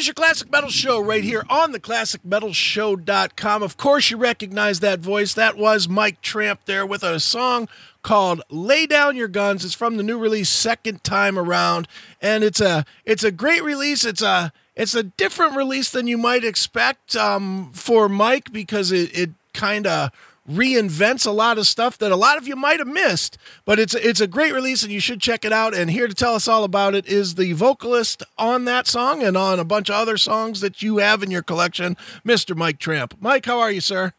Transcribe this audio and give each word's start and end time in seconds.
is 0.00 0.06
your 0.06 0.14
Classic 0.14 0.50
Metal 0.50 0.70
Show 0.70 0.98
right 0.98 1.22
here 1.22 1.44
on 1.50 1.72
the 1.72 1.78
ClassicMetalShow.com. 1.78 3.62
Of 3.62 3.76
course, 3.76 4.10
you 4.10 4.16
recognize 4.16 4.80
that 4.80 5.00
voice. 5.00 5.34
That 5.34 5.58
was 5.58 5.90
Mike 5.90 6.22
Tramp 6.22 6.60
there 6.64 6.86
with 6.86 7.02
a 7.02 7.20
song 7.20 7.68
called 8.02 8.40
"Lay 8.48 8.86
Down 8.86 9.14
Your 9.14 9.28
Guns." 9.28 9.62
It's 9.62 9.74
from 9.74 9.98
the 9.98 10.02
new 10.02 10.16
release, 10.16 10.48
second 10.48 11.04
time 11.04 11.38
around, 11.38 11.86
and 12.22 12.42
it's 12.42 12.62
a 12.62 12.86
it's 13.04 13.24
a 13.24 13.30
great 13.30 13.62
release. 13.62 14.06
It's 14.06 14.22
a 14.22 14.54
it's 14.74 14.94
a 14.94 15.02
different 15.02 15.54
release 15.54 15.90
than 15.90 16.06
you 16.06 16.16
might 16.16 16.44
expect 16.44 17.14
um, 17.14 17.70
for 17.74 18.08
Mike 18.08 18.50
because 18.52 18.92
it, 18.92 19.14
it 19.14 19.30
kind 19.52 19.86
of 19.86 20.12
reinvents 20.50 21.26
a 21.26 21.30
lot 21.30 21.58
of 21.58 21.66
stuff 21.66 21.96
that 21.98 22.12
a 22.12 22.16
lot 22.16 22.36
of 22.36 22.46
you 22.46 22.56
might 22.56 22.78
have 22.78 22.88
missed. 22.88 23.38
But 23.64 23.78
it's 23.78 23.94
it's 23.94 24.20
a 24.20 24.26
great 24.26 24.52
release 24.52 24.82
and 24.82 24.92
you 24.92 25.00
should 25.00 25.20
check 25.20 25.44
it 25.44 25.52
out. 25.52 25.74
And 25.74 25.90
here 25.90 26.08
to 26.08 26.14
tell 26.14 26.34
us 26.34 26.48
all 26.48 26.64
about 26.64 26.94
it 26.94 27.06
is 27.06 27.36
the 27.36 27.52
vocalist 27.52 28.22
on 28.38 28.64
that 28.64 28.86
song 28.86 29.22
and 29.22 29.36
on 29.36 29.58
a 29.58 29.64
bunch 29.64 29.88
of 29.88 29.96
other 29.96 30.16
songs 30.16 30.60
that 30.60 30.82
you 30.82 30.98
have 30.98 31.22
in 31.22 31.30
your 31.30 31.42
collection, 31.42 31.96
Mr. 32.26 32.56
Mike 32.56 32.78
Tramp. 32.78 33.14
Mike, 33.20 33.46
how 33.46 33.60
are 33.60 33.70
you, 33.70 33.80
sir? 33.80 34.12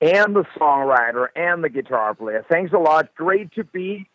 And 0.00 0.34
the 0.34 0.44
songwriter 0.58 1.28
and 1.36 1.62
the 1.62 1.68
guitar 1.68 2.14
player. 2.14 2.44
Thanks 2.50 2.72
a 2.72 2.78
lot. 2.78 3.14
Great 3.14 3.52
to 3.52 3.64
be 3.64 4.08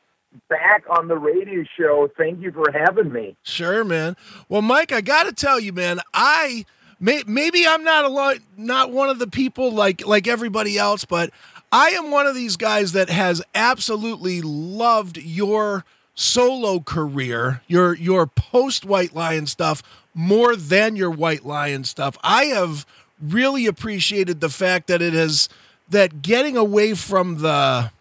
back 0.49 0.84
on 0.90 1.07
the 1.07 1.18
radio 1.18 1.63
show. 1.77 2.10
Thank 2.18 2.41
you 2.41 2.52
for 2.52 2.71
having 2.71 3.12
me. 3.12 3.35
Sure, 3.44 3.84
man. 3.84 4.16
Well, 4.49 4.62
Mike, 4.62 4.91
I 4.91 5.02
got 5.02 5.23
to 5.23 5.34
tell 5.34 5.60
you, 5.60 5.73
man, 5.73 5.99
I 6.13 6.66
may, 6.99 7.23
maybe 7.26 7.67
I'm 7.67 7.84
not 7.84 8.05
a 8.05 8.09
lot, 8.09 8.38
not 8.58 8.91
one 8.91 9.09
of 9.09 9.20
the 9.20 9.27
people 9.27 9.72
like 9.72 10.05
like 10.05 10.27
everybody 10.27 10.77
else, 10.77 11.05
but 11.05 11.31
I 11.71 11.90
am 11.90 12.12
one 12.12 12.27
of 12.27 12.35
these 12.35 12.58
guys 12.58 12.94
that 12.94 13.09
has 13.09 13.41
absolutely 13.54 14.41
loved 14.41 15.18
your 15.18 15.84
solo 16.16 16.80
career, 16.80 17.62
your 17.68 17.95
your 17.95 18.26
post 18.26 18.85
White 18.85 19.13
Lion 19.13 19.48
stuff 19.48 19.84
more 20.13 20.55
than 20.55 20.95
your 20.95 21.12
White 21.12 21.45
Lion 21.45 21.84
stuff. 21.84 22.18
I 22.23 22.45
have 22.45 22.85
really 23.21 23.66
appreciated 23.66 24.40
the 24.40 24.49
fact 24.49 24.88
that 24.88 25.01
it 25.01 25.13
has 25.13 25.49
that 25.90 26.21
getting 26.21 26.57
away 26.57 26.93
from 26.93 27.40
the 27.41 27.91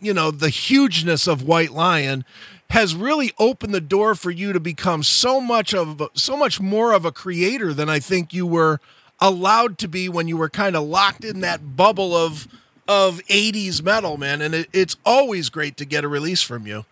you 0.00 0.14
know 0.14 0.30
the 0.30 0.48
hugeness 0.48 1.26
of 1.26 1.42
White 1.42 1.72
Lion 1.72 2.24
has 2.70 2.94
really 2.94 3.32
opened 3.38 3.74
the 3.74 3.80
door 3.80 4.14
for 4.14 4.30
you 4.30 4.52
to 4.52 4.60
become 4.60 5.02
so 5.02 5.40
much 5.40 5.72
of 5.74 6.02
so 6.14 6.36
much 6.36 6.60
more 6.60 6.92
of 6.92 7.04
a 7.04 7.12
creator 7.12 7.72
than 7.72 7.88
I 7.88 8.00
think 8.00 8.32
you 8.32 8.46
were 8.46 8.80
allowed 9.20 9.78
to 9.78 9.88
be 9.88 10.08
when 10.08 10.28
you 10.28 10.36
were 10.36 10.48
kind 10.48 10.76
of 10.76 10.82
locked 10.82 11.24
in 11.24 11.40
that 11.40 11.76
bubble 11.76 12.14
of 12.16 12.48
of 12.86 13.20
80s 13.28 13.82
metal 13.82 14.16
man. 14.16 14.42
And 14.42 14.54
it, 14.54 14.68
it's 14.72 14.96
always 15.04 15.48
great 15.48 15.76
to 15.78 15.84
get 15.84 16.04
a 16.04 16.08
release 16.08 16.42
from 16.42 16.66
you. 16.66 16.84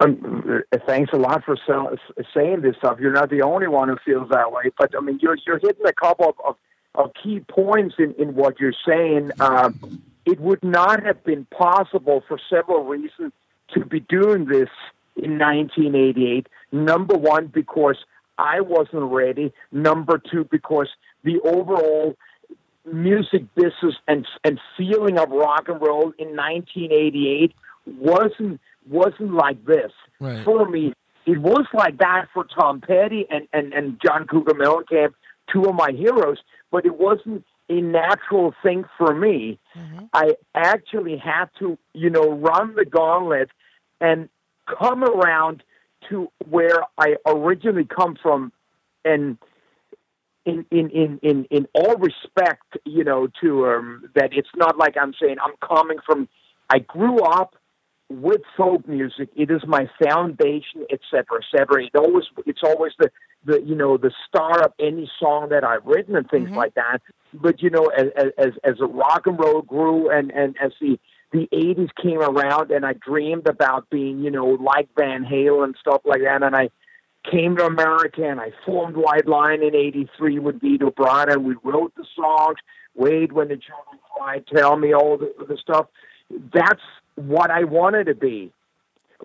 Um, 0.00 0.62
thanks 0.86 1.12
a 1.12 1.16
lot 1.16 1.44
for 1.44 1.56
so, 1.66 1.96
saying 2.32 2.62
this 2.62 2.76
stuff. 2.76 2.98
You're 3.00 3.12
not 3.12 3.30
the 3.30 3.42
only 3.42 3.66
one 3.66 3.88
who 3.88 3.96
feels 4.04 4.28
that 4.30 4.50
way 4.50 4.70
but 4.78 4.94
i 4.96 5.00
mean 5.00 5.18
you're 5.20 5.36
you're 5.46 5.58
hitting 5.58 5.84
a 5.86 5.92
couple 5.92 6.30
of, 6.30 6.34
of, 6.46 6.56
of 6.94 7.10
key 7.22 7.40
points 7.40 7.96
in, 7.98 8.14
in 8.14 8.34
what 8.34 8.58
you're 8.60 8.74
saying. 8.86 9.32
Um, 9.40 10.02
it 10.24 10.38
would 10.40 10.62
not 10.62 11.02
have 11.02 11.22
been 11.24 11.46
possible 11.46 12.22
for 12.28 12.38
several 12.48 12.84
reasons 12.84 13.32
to 13.74 13.84
be 13.84 14.00
doing 14.00 14.46
this 14.46 14.68
in 15.16 15.38
1988. 15.38 16.46
Number 16.72 17.16
one, 17.16 17.46
because 17.48 17.96
I 18.38 18.60
wasn't 18.60 19.12
ready. 19.12 19.52
Number 19.70 20.18
two, 20.18 20.44
because 20.50 20.88
the 21.24 21.40
overall 21.40 22.16
music 22.90 23.42
business 23.54 23.94
and 24.08 24.26
and 24.42 24.58
feeling 24.76 25.18
of 25.18 25.30
rock 25.30 25.68
and 25.68 25.80
roll 25.80 26.12
in 26.18 26.36
1988 26.36 27.52
wasn't 27.86 28.60
wasn't 28.88 29.32
like 29.34 29.64
this 29.64 29.92
right. 30.18 30.44
for 30.44 30.68
me. 30.68 30.92
It 31.24 31.38
was 31.38 31.66
like 31.72 31.98
that 31.98 32.26
for 32.34 32.44
Tom 32.44 32.80
Petty 32.80 33.26
and 33.30 33.46
and 33.52 33.72
and 33.72 34.00
John 34.04 34.26
Cougar 34.26 34.54
Mellencamp, 34.54 35.14
two 35.52 35.64
of 35.64 35.74
my 35.74 35.90
heroes, 35.92 36.38
but 36.70 36.84
it 36.84 36.98
wasn't 36.98 37.44
a 37.68 37.80
natural 37.80 38.54
thing 38.62 38.84
for 38.98 39.14
me. 39.14 39.58
Mm-hmm. 39.76 40.06
I 40.12 40.32
actually 40.54 41.16
had 41.16 41.46
to, 41.60 41.78
you 41.94 42.10
know, 42.10 42.32
run 42.32 42.74
the 42.74 42.84
gauntlet 42.84 43.50
and 44.02 44.28
come 44.66 45.02
around 45.02 45.62
to 46.10 46.30
where 46.50 46.80
I 46.98 47.16
originally 47.26 47.84
come 47.86 48.16
from 48.20 48.52
and 49.04 49.38
in 50.44 50.66
in 50.70 50.90
in 50.90 51.20
in, 51.22 51.44
in 51.50 51.66
all 51.72 51.96
respect, 51.96 52.76
you 52.84 53.04
know, 53.04 53.28
to 53.40 53.66
um, 53.68 54.10
that 54.14 54.30
it's 54.32 54.48
not 54.56 54.76
like 54.76 54.96
I'm 55.00 55.14
saying 55.20 55.36
I'm 55.42 55.54
coming 55.66 55.98
from 56.04 56.28
I 56.68 56.80
grew 56.80 57.20
up 57.20 57.54
with 58.08 58.42
folk 58.56 58.86
music. 58.86 59.30
It 59.36 59.50
is 59.50 59.62
my 59.66 59.88
foundation, 60.02 60.84
etc., 60.90 61.40
etc. 61.40 61.84
It 61.84 61.96
always 61.96 62.24
it's 62.44 62.62
always 62.64 62.92
the 62.98 63.10
the 63.44 63.62
you 63.62 63.74
know 63.74 63.96
the 63.96 64.12
star 64.28 64.62
of 64.64 64.72
any 64.80 65.10
song 65.20 65.48
that 65.50 65.64
I've 65.64 65.86
written 65.86 66.16
and 66.16 66.28
things 66.28 66.48
mm-hmm. 66.48 66.56
like 66.56 66.74
that. 66.74 67.00
But 67.32 67.62
you 67.62 67.70
know, 67.70 67.86
as 67.96 68.06
as 68.36 68.52
as 68.64 68.74
the 68.78 68.86
rock 68.86 69.26
and 69.26 69.38
roll 69.38 69.62
grew 69.62 70.10
and 70.10 70.30
and 70.32 70.56
as 70.62 70.72
the 70.80 70.98
the 71.32 71.48
80s 71.52 71.88
came 72.00 72.20
around 72.20 72.70
and 72.70 72.84
I 72.84 72.92
dreamed 72.92 73.48
about 73.48 73.88
being, 73.90 74.20
you 74.22 74.30
know, 74.30 74.46
like 74.46 74.88
Van 74.96 75.24
Halen 75.24 75.64
and 75.64 75.76
stuff 75.80 76.02
like 76.04 76.20
that. 76.22 76.42
And 76.42 76.54
I 76.54 76.68
came 77.30 77.56
to 77.56 77.64
America 77.64 78.22
and 78.24 78.38
I 78.38 78.52
formed 78.66 78.96
White 78.96 79.26
Lion 79.26 79.62
in 79.62 79.74
83 79.74 80.38
with 80.38 80.60
Vito 80.60 80.90
Bratta. 80.90 81.42
We 81.42 81.56
wrote 81.64 81.94
the 81.96 82.04
songs, 82.14 82.58
Wait 82.94 83.32
When 83.32 83.48
the 83.48 83.56
Children 83.56 83.98
Cry, 84.14 84.42
Tell 84.54 84.76
Me, 84.76 84.94
all 84.94 85.16
the, 85.16 85.32
the 85.48 85.56
stuff. 85.56 85.86
That's 86.52 86.82
what 87.14 87.50
I 87.50 87.64
wanted 87.64 88.04
to 88.04 88.14
be. 88.14 88.52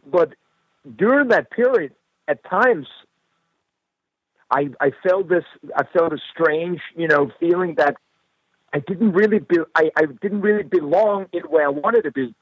But 0.09 0.34
during 0.96 1.28
that 1.29 1.51
period, 1.51 1.94
at 2.29 2.44
times, 2.50 2.88
I, 4.50 4.69
I 4.79 4.91
felt 5.06 5.28
this, 5.28 5.44
I 5.75 5.84
felt 5.84 6.13
a 6.13 6.17
strange, 6.31 6.79
you 6.96 7.07
know, 7.07 7.31
feeling 7.40 7.75
that 7.78 7.97
I 8.77 8.79
didn't 8.85 9.13
really 9.13 9.39
be, 9.39 9.57
I, 9.73 9.89
I 9.95 10.05
didn't 10.21 10.41
really 10.41 10.61
belong 10.61 11.25
in 11.33 11.41
where 11.43 11.65
I 11.65 11.69
wanted 11.69 12.03
to 12.03 12.11
be, 12.11 12.35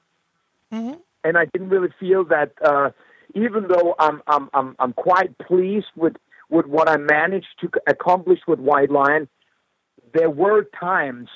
mm-hmm. 0.74 1.00
and 1.24 1.38
I 1.38 1.46
didn't 1.46 1.70
really 1.70 1.94
feel 1.98 2.26
that 2.26 2.52
uh, 2.62 2.90
even 3.34 3.70
though 3.70 3.96
I'm 3.98 4.22
I'm 4.28 4.50
I'm 4.54 4.76
I'm 4.78 4.92
quite 4.92 5.38
pleased 5.38 5.86
with 5.96 6.18
with 6.50 6.66
what 6.66 6.90
I 6.90 6.98
managed 6.98 7.56
to 7.62 7.70
accomplish 7.88 8.40
with 8.50 8.60
White 8.60 8.92
Lion, 8.92 9.30
there 10.14 10.30
were 10.30 10.68
times 10.78 11.30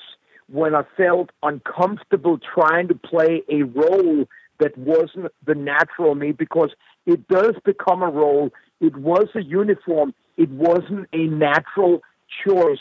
when 0.48 0.74
I 0.74 0.82
felt 0.98 1.30
uncomfortable 1.42 2.38
trying 2.38 2.88
to 2.88 2.94
play 2.94 3.42
a 3.48 3.62
role 3.62 4.26
that 4.58 4.76
wasn't 4.76 5.32
the 5.46 5.54
natural 5.54 6.14
me 6.14 6.32
because 6.32 6.72
it 7.06 7.26
does 7.28 7.54
become 7.64 8.02
a 8.02 8.10
role. 8.10 8.50
It 8.82 8.96
was 8.96 9.28
a 9.34 9.42
uniform. 9.42 10.12
It 10.36 10.50
wasn't 10.50 11.08
a 11.14 11.24
natural 11.24 12.02
choice 12.46 12.80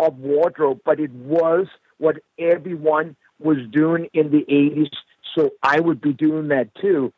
of 0.00 0.18
wardrobe, 0.18 0.80
but 0.84 0.98
it 0.98 1.12
was 1.12 1.66
what 1.98 2.16
everyone 2.38 3.16
was 3.38 3.58
doing 3.70 4.08
in 4.12 4.30
the 4.30 4.44
80s. 4.50 4.90
So 5.36 5.50
I 5.62 5.80
would 5.80 6.00
be 6.00 6.12
doing 6.12 6.48
that 6.48 6.74
too. 6.80 7.12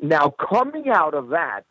Now, 0.00 0.30
coming 0.30 0.88
out 0.88 1.14
of 1.14 1.28
that, 1.30 1.64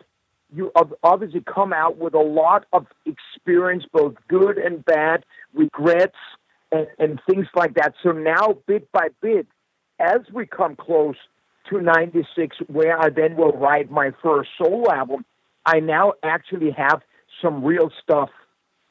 you 0.53 0.71
obviously 1.03 1.41
come 1.41 1.73
out 1.73 1.97
with 1.97 2.13
a 2.13 2.19
lot 2.19 2.65
of 2.71 2.87
experience, 3.05 3.85
both 3.91 4.15
good 4.27 4.57
and 4.57 4.83
bad, 4.85 5.25
regrets, 5.53 6.17
and, 6.71 6.87
and 6.99 7.19
things 7.29 7.47
like 7.55 7.75
that. 7.75 7.93
So 8.03 8.11
now, 8.11 8.57
bit 8.65 8.91
by 8.91 9.07
bit, 9.21 9.47
as 9.99 10.19
we 10.33 10.45
come 10.45 10.75
close 10.75 11.15
to 11.69 11.81
96, 11.81 12.57
where 12.67 12.99
I 12.99 13.09
then 13.09 13.35
will 13.35 13.51
write 13.53 13.91
my 13.91 14.11
first 14.23 14.49
solo 14.57 14.89
album, 14.91 15.25
I 15.65 15.79
now 15.79 16.13
actually 16.23 16.71
have 16.71 17.01
some 17.41 17.63
real 17.63 17.89
stuff 18.01 18.29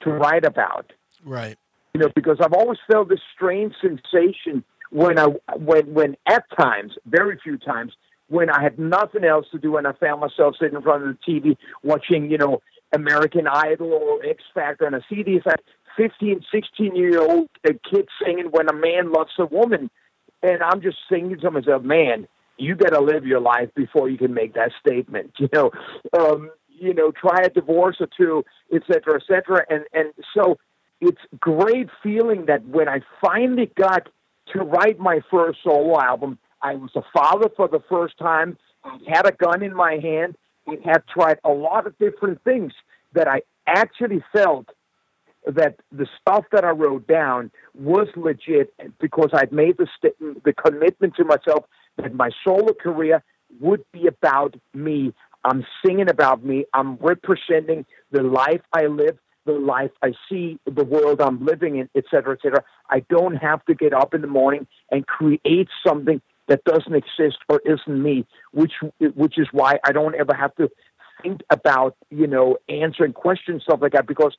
to 0.03 0.11
write 0.11 0.45
about. 0.45 0.93
Right 1.25 1.57
you 1.97 2.03
know, 2.03 2.13
because 2.15 2.37
I've 2.43 2.53
always 2.53 2.79
felt 2.93 3.09
this 3.09 3.23
strange 3.35 3.73
sensation 3.81 4.63
when 4.91 5.19
I 5.19 5.29
when 5.57 5.95
when 5.95 6.17
at 6.29 6.45
times, 6.55 6.93
very 7.07 7.41
few 7.43 7.57
times, 7.57 7.95
when 8.29 8.51
I 8.51 8.63
had 8.63 8.79
nothing 8.79 9.25
else 9.25 9.47
to 9.53 9.59
do 9.59 9.79
and 9.79 9.87
I 9.87 9.93
found 9.93 10.21
myself 10.21 10.57
sitting 10.61 10.77
in 10.77 10.83
front 10.83 11.09
of 11.09 11.17
the 11.17 11.33
TV 11.33 11.57
watching, 11.83 12.31
you 12.31 12.37
know, 12.37 12.61
American 12.95 13.47
Idol 13.47 13.95
or 13.95 14.23
X 14.27 14.43
Factor 14.53 14.85
and 14.85 14.95
I 14.95 14.99
see 15.09 15.23
these 15.23 15.41
like 15.47 15.61
15, 15.97 16.43
16 16.53 16.95
year 16.95 17.23
old 17.23 17.49
kids 17.65 18.09
singing 18.23 18.49
when 18.51 18.69
a 18.69 18.75
man 18.75 19.11
loves 19.11 19.33
a 19.39 19.47
woman. 19.47 19.89
And 20.43 20.63
I'm 20.63 20.83
just 20.83 20.99
singing 21.11 21.39
to 21.41 21.51
myself, 21.51 21.83
man, 21.83 22.29
you 22.59 22.75
got 22.75 22.91
to 22.91 23.01
live 23.01 23.25
your 23.25 23.41
life 23.41 23.71
before 23.75 24.11
you 24.11 24.19
can 24.19 24.35
make 24.35 24.53
that 24.53 24.73
statement. 24.87 25.33
You 25.41 25.49
know, 25.51 25.71
um, 26.13 26.51
you 26.69 26.93
know, 26.93 27.11
try 27.11 27.41
a 27.45 27.49
divorce 27.49 27.97
or 28.01 28.09
two, 28.15 28.45
et 28.71 28.83
cetera, 28.87 29.15
et 29.15 29.23
cetera. 29.27 29.65
And, 29.71 29.85
and 29.95 30.13
so 30.35 30.59
it's 31.01 31.21
great 31.39 31.89
feeling 32.03 32.47
that 32.47 32.67
when 32.67 32.89
I 32.89 33.01
finally 33.21 33.71
got 33.77 34.09
to 34.53 34.61
write 34.61 34.99
my 34.99 35.21
first 35.31 35.59
solo 35.63 36.01
album, 36.01 36.39
I 36.63 36.75
was 36.75 36.91
a 36.95 37.03
father 37.13 37.49
for 37.57 37.69
the 37.69 37.81
first 37.89 38.17
time. 38.19 38.57
I 38.85 38.99
had 39.09 39.27
a 39.27 39.33
gun 39.33 39.63
in 39.63 39.75
my 39.75 39.99
hand. 40.03 40.37
Had 40.85 41.05
tried 41.07 41.39
a 41.45 41.51
lot 41.51 41.87
of 41.87 41.97
different 41.99 42.43
things 42.43 42.73
that 43.13 43.29
I 43.29 43.43
actually 43.69 44.23
felt 44.33 44.67
that 45.47 45.77
the 45.93 46.07
stuff 46.21 46.45
that 46.51 46.65
I 46.65 46.71
wrote 46.71 47.07
down 47.07 47.53
was 47.75 48.09
legit 48.17 48.75
because 49.01 49.31
I'd 49.33 49.53
made 49.53 49.77
the 49.79 49.87
st- 49.97 50.45
the 50.45 50.53
commitment 50.53 51.15
to 51.17 51.25
myself 51.25 51.67
that 51.99 52.15
my 52.15 52.31
solo 52.45 52.73
career 52.75 53.23
would 53.61 53.85
be 53.93 54.09
about 54.09 54.57
me. 54.75 55.15
I'm 55.45 55.65
singing 55.85 56.11
about 56.11 56.45
me. 56.45 56.65
I'm 56.75 56.97
representing 56.97 57.87
the 58.11 58.23
life 58.23 58.63
I 58.73 58.87
live, 58.87 59.17
the 59.47 59.53
life 59.53 59.93
I 60.03 60.13
see, 60.29 60.59
the 60.67 60.85
world 60.85 61.21
I'm 61.21 61.45
living 61.45 61.77
in, 61.79 61.89
et 61.95 62.05
cetera, 62.11 62.35
et 62.35 62.41
cetera. 62.43 62.63
I 62.91 63.01
don't 63.09 63.37
have 63.37 63.65
to 63.67 63.75
get 63.75 63.95
up 63.95 64.13
in 64.13 64.21
the 64.21 64.27
morning 64.27 64.67
and 64.91 65.07
create 65.07 65.69
something 65.87 66.21
that 66.49 66.65
doesn't 66.65 66.95
exist 66.95 67.39
or 67.49 67.61
isn't 67.65 68.03
me, 68.03 68.27
which 68.53 68.75
which 69.01 69.39
is 69.39 69.49
why 69.53 69.79
I 69.85 69.93
don't 69.93 70.15
ever 70.15 70.35
have 70.35 70.55
to 70.57 70.71
think 71.23 71.41
about 71.51 71.97
you 72.11 72.27
know 72.27 72.59
answering 72.69 73.13
questions 73.13 73.63
stuff 73.63 73.81
like 73.81 73.93
that 73.93 74.07
because 74.07 74.37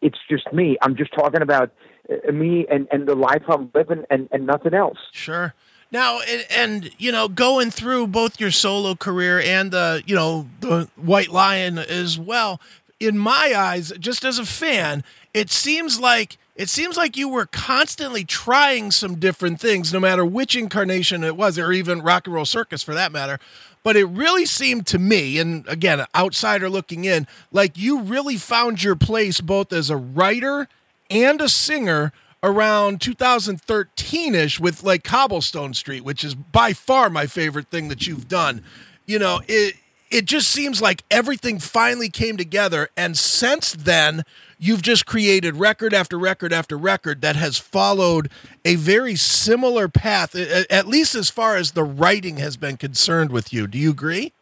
it's 0.00 0.18
just 0.30 0.52
me. 0.52 0.76
I'm 0.82 0.96
just 0.96 1.12
talking 1.12 1.42
about 1.42 1.70
uh, 2.10 2.32
me 2.32 2.66
and 2.70 2.88
and 2.90 3.06
the 3.06 3.14
life 3.14 3.42
I'm 3.48 3.70
living 3.74 4.04
and 4.10 4.28
and 4.32 4.46
nothing 4.46 4.74
else. 4.74 4.98
Sure. 5.12 5.54
Now, 5.92 6.20
and, 6.20 6.46
and, 6.56 6.90
you 6.96 7.12
know, 7.12 7.28
going 7.28 7.70
through 7.70 8.06
both 8.06 8.40
your 8.40 8.50
solo 8.50 8.94
career 8.94 9.38
and 9.38 9.70
the, 9.70 10.02
you 10.06 10.14
know, 10.14 10.48
the 10.60 10.88
White 10.96 11.28
Lion 11.28 11.76
as 11.78 12.18
well, 12.18 12.62
in 13.02 13.18
my 13.18 13.52
eyes, 13.56 13.92
just 13.98 14.24
as 14.24 14.38
a 14.38 14.46
fan, 14.46 15.04
it 15.34 15.50
seems 15.50 15.98
like 15.98 16.38
it 16.54 16.68
seems 16.68 16.98
like 16.98 17.16
you 17.16 17.28
were 17.28 17.46
constantly 17.46 18.24
trying 18.24 18.90
some 18.90 19.14
different 19.14 19.58
things, 19.58 19.92
no 19.92 19.98
matter 19.98 20.24
which 20.24 20.54
incarnation 20.54 21.24
it 21.24 21.36
was, 21.36 21.58
or 21.58 21.72
even 21.72 22.02
Rock 22.02 22.26
and 22.26 22.34
Roll 22.34 22.44
Circus 22.44 22.82
for 22.82 22.92
that 22.94 23.10
matter. 23.10 23.38
But 23.82 23.96
it 23.96 24.04
really 24.04 24.44
seemed 24.44 24.86
to 24.88 24.98
me, 24.98 25.38
and 25.38 25.66
again, 25.66 26.04
outsider 26.14 26.68
looking 26.68 27.04
in, 27.04 27.26
like 27.50 27.78
you 27.78 28.02
really 28.02 28.36
found 28.36 28.82
your 28.82 28.96
place 28.96 29.40
both 29.40 29.72
as 29.72 29.88
a 29.88 29.96
writer 29.96 30.68
and 31.10 31.40
a 31.40 31.48
singer 31.48 32.12
around 32.42 33.00
2013 33.00 34.34
ish 34.34 34.60
with 34.60 34.82
like 34.82 35.04
Cobblestone 35.04 35.74
Street, 35.74 36.04
which 36.04 36.22
is 36.22 36.34
by 36.34 36.74
far 36.74 37.08
my 37.08 37.26
favorite 37.26 37.68
thing 37.68 37.88
that 37.88 38.06
you've 38.06 38.28
done. 38.28 38.62
You 39.06 39.18
know, 39.18 39.40
it 39.48 39.76
it 40.12 40.26
just 40.26 40.48
seems 40.48 40.82
like 40.82 41.02
everything 41.10 41.58
finally 41.58 42.10
came 42.10 42.36
together, 42.36 42.90
and 42.96 43.16
since 43.16 43.72
then, 43.72 44.24
you've 44.58 44.82
just 44.82 45.06
created 45.06 45.56
record 45.56 45.94
after 45.94 46.18
record 46.18 46.52
after 46.52 46.76
record 46.76 47.22
that 47.22 47.34
has 47.34 47.56
followed 47.56 48.30
a 48.64 48.76
very 48.76 49.16
similar 49.16 49.88
path, 49.88 50.36
at 50.36 50.86
least 50.86 51.14
as 51.14 51.30
far 51.30 51.56
as 51.56 51.72
the 51.72 51.82
writing 51.82 52.36
has 52.36 52.56
been 52.56 52.76
concerned 52.76 53.32
with 53.32 53.52
you. 53.52 53.66
Do 53.66 53.78
you 53.78 53.90
agree? 53.90 54.32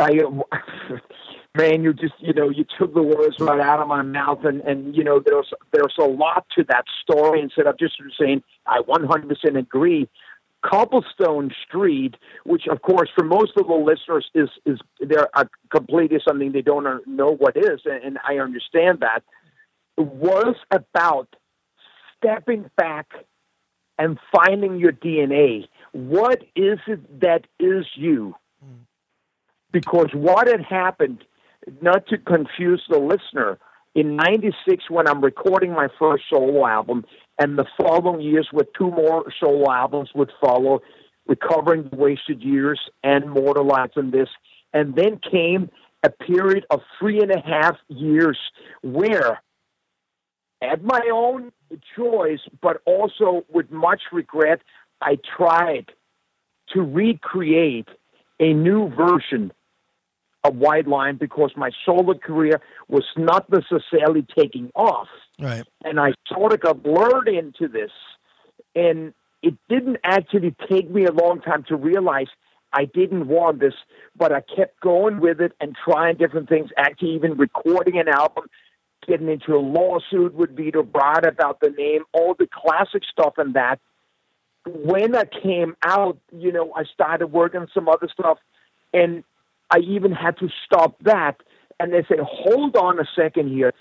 I, 0.00 0.10
man, 1.54 1.82
you 1.82 1.92
just 1.92 2.14
you 2.18 2.32
know 2.32 2.48
you 2.48 2.64
took 2.78 2.94
the 2.94 3.02
words 3.02 3.36
right 3.40 3.60
out 3.60 3.80
of 3.80 3.88
my 3.88 4.02
mouth, 4.02 4.44
and 4.44 4.60
and 4.62 4.96
you 4.96 5.04
know 5.04 5.20
there's 5.24 5.52
there's 5.72 5.94
a 6.00 6.04
lot 6.04 6.46
to 6.56 6.64
that 6.68 6.84
story. 7.02 7.40
Instead 7.40 7.66
of 7.66 7.78
just 7.78 7.94
saying 8.18 8.42
I 8.66 8.80
100% 8.80 9.58
agree. 9.58 10.08
Cobblestone 10.64 11.50
Street, 11.66 12.16
which 12.44 12.66
of 12.70 12.80
course 12.82 13.10
for 13.14 13.24
most 13.24 13.52
of 13.56 13.66
the 13.66 13.74
listeners 13.74 14.30
is 14.34 14.48
is 14.64 14.78
they're 15.00 15.28
completely 15.70 16.18
something 16.26 16.52
they 16.52 16.62
don't 16.62 17.06
know 17.06 17.34
what 17.34 17.56
is, 17.56 17.80
and 17.84 18.18
I 18.26 18.38
understand 18.38 19.00
that, 19.00 19.22
was 19.96 20.56
about 20.70 21.28
stepping 22.16 22.70
back 22.76 23.12
and 23.98 24.18
finding 24.34 24.78
your 24.78 24.92
DNA. 24.92 25.68
What 25.92 26.42
is 26.56 26.78
it 26.86 27.20
that 27.20 27.46
is 27.60 27.84
you? 27.94 28.34
Hmm. 28.62 28.82
Because 29.70 30.08
what 30.14 30.48
had 30.48 30.62
happened 30.62 31.24
not 31.80 32.06
to 32.08 32.18
confuse 32.18 32.82
the 32.88 32.98
listener, 32.98 33.58
in 33.94 34.16
96 34.16 34.90
when 34.90 35.06
I'm 35.06 35.22
recording 35.22 35.72
my 35.72 35.88
first 35.98 36.24
solo 36.28 36.66
album, 36.66 37.04
and 37.38 37.58
the 37.58 37.66
following 37.76 38.20
years 38.20 38.48
with 38.52 38.66
two 38.76 38.90
more 38.90 39.24
solo 39.40 39.70
albums 39.70 40.10
would 40.14 40.32
follow, 40.40 40.80
Recovering 41.26 41.88
the 41.90 41.96
Wasted 41.96 42.42
Years 42.42 42.80
and 43.02 43.30
More 43.30 43.54
to 43.54 43.62
Life 43.62 43.92
Than 43.96 44.10
This. 44.10 44.28
And 44.72 44.94
then 44.94 45.18
came 45.30 45.70
a 46.02 46.10
period 46.10 46.66
of 46.70 46.80
three 46.98 47.20
and 47.20 47.30
a 47.30 47.40
half 47.40 47.76
years 47.88 48.38
where, 48.82 49.42
at 50.60 50.82
my 50.82 51.00
own 51.12 51.50
choice, 51.96 52.40
but 52.60 52.82
also 52.84 53.44
with 53.50 53.70
much 53.70 54.02
regret, 54.12 54.60
I 55.00 55.18
tried 55.36 55.86
to 56.74 56.82
recreate 56.82 57.88
a 58.40 58.52
new 58.52 58.90
version 58.90 59.52
a 60.44 60.50
White 60.50 60.86
Lion 60.86 61.16
because 61.16 61.52
my 61.56 61.70
solo 61.84 62.14
career 62.14 62.60
was 62.88 63.04
not 63.16 63.50
necessarily 63.50 64.26
taking 64.36 64.70
off. 64.74 65.08
Right. 65.40 65.64
And 65.82 65.98
I 65.98 66.12
sort 66.28 66.52
of 66.52 66.60
got 66.60 66.84
lured 66.84 67.28
into 67.28 67.66
this. 67.66 67.90
And 68.76 69.14
it 69.42 69.54
didn't 69.68 69.98
actually 70.04 70.54
take 70.70 70.90
me 70.90 71.06
a 71.06 71.12
long 71.12 71.40
time 71.40 71.64
to 71.68 71.76
realize 71.76 72.26
I 72.72 72.86
didn't 72.86 73.28
want 73.28 73.60
this, 73.60 73.74
but 74.16 74.32
I 74.32 74.40
kept 74.40 74.80
going 74.80 75.20
with 75.20 75.40
it 75.40 75.52
and 75.60 75.76
trying 75.84 76.16
different 76.16 76.48
things, 76.48 76.70
actually, 76.76 77.14
even 77.14 77.36
recording 77.36 77.98
an 77.98 78.08
album, 78.08 78.46
getting 79.06 79.28
into 79.28 79.54
a 79.54 79.60
lawsuit 79.60 80.34
with 80.34 80.56
Vito 80.56 80.82
Bratta 80.82 81.28
about 81.28 81.60
the 81.60 81.70
name, 81.70 82.02
all 82.12 82.34
the 82.34 82.48
classic 82.52 83.02
stuff 83.10 83.34
and 83.38 83.54
that. 83.54 83.78
When 84.66 85.14
I 85.14 85.24
came 85.24 85.76
out, 85.84 86.18
you 86.36 86.50
know, 86.50 86.72
I 86.74 86.84
started 86.84 87.28
working 87.28 87.66
some 87.72 87.88
other 87.88 88.08
stuff. 88.12 88.38
And 88.92 89.24
I 89.74 89.78
even 89.78 90.12
had 90.12 90.38
to 90.38 90.48
stop 90.64 90.96
that. 91.02 91.36
And 91.80 91.92
they 91.92 92.04
said, 92.06 92.18
hold 92.22 92.76
on 92.76 93.00
a 93.00 93.04
second 93.16 93.48
here. 93.48 93.72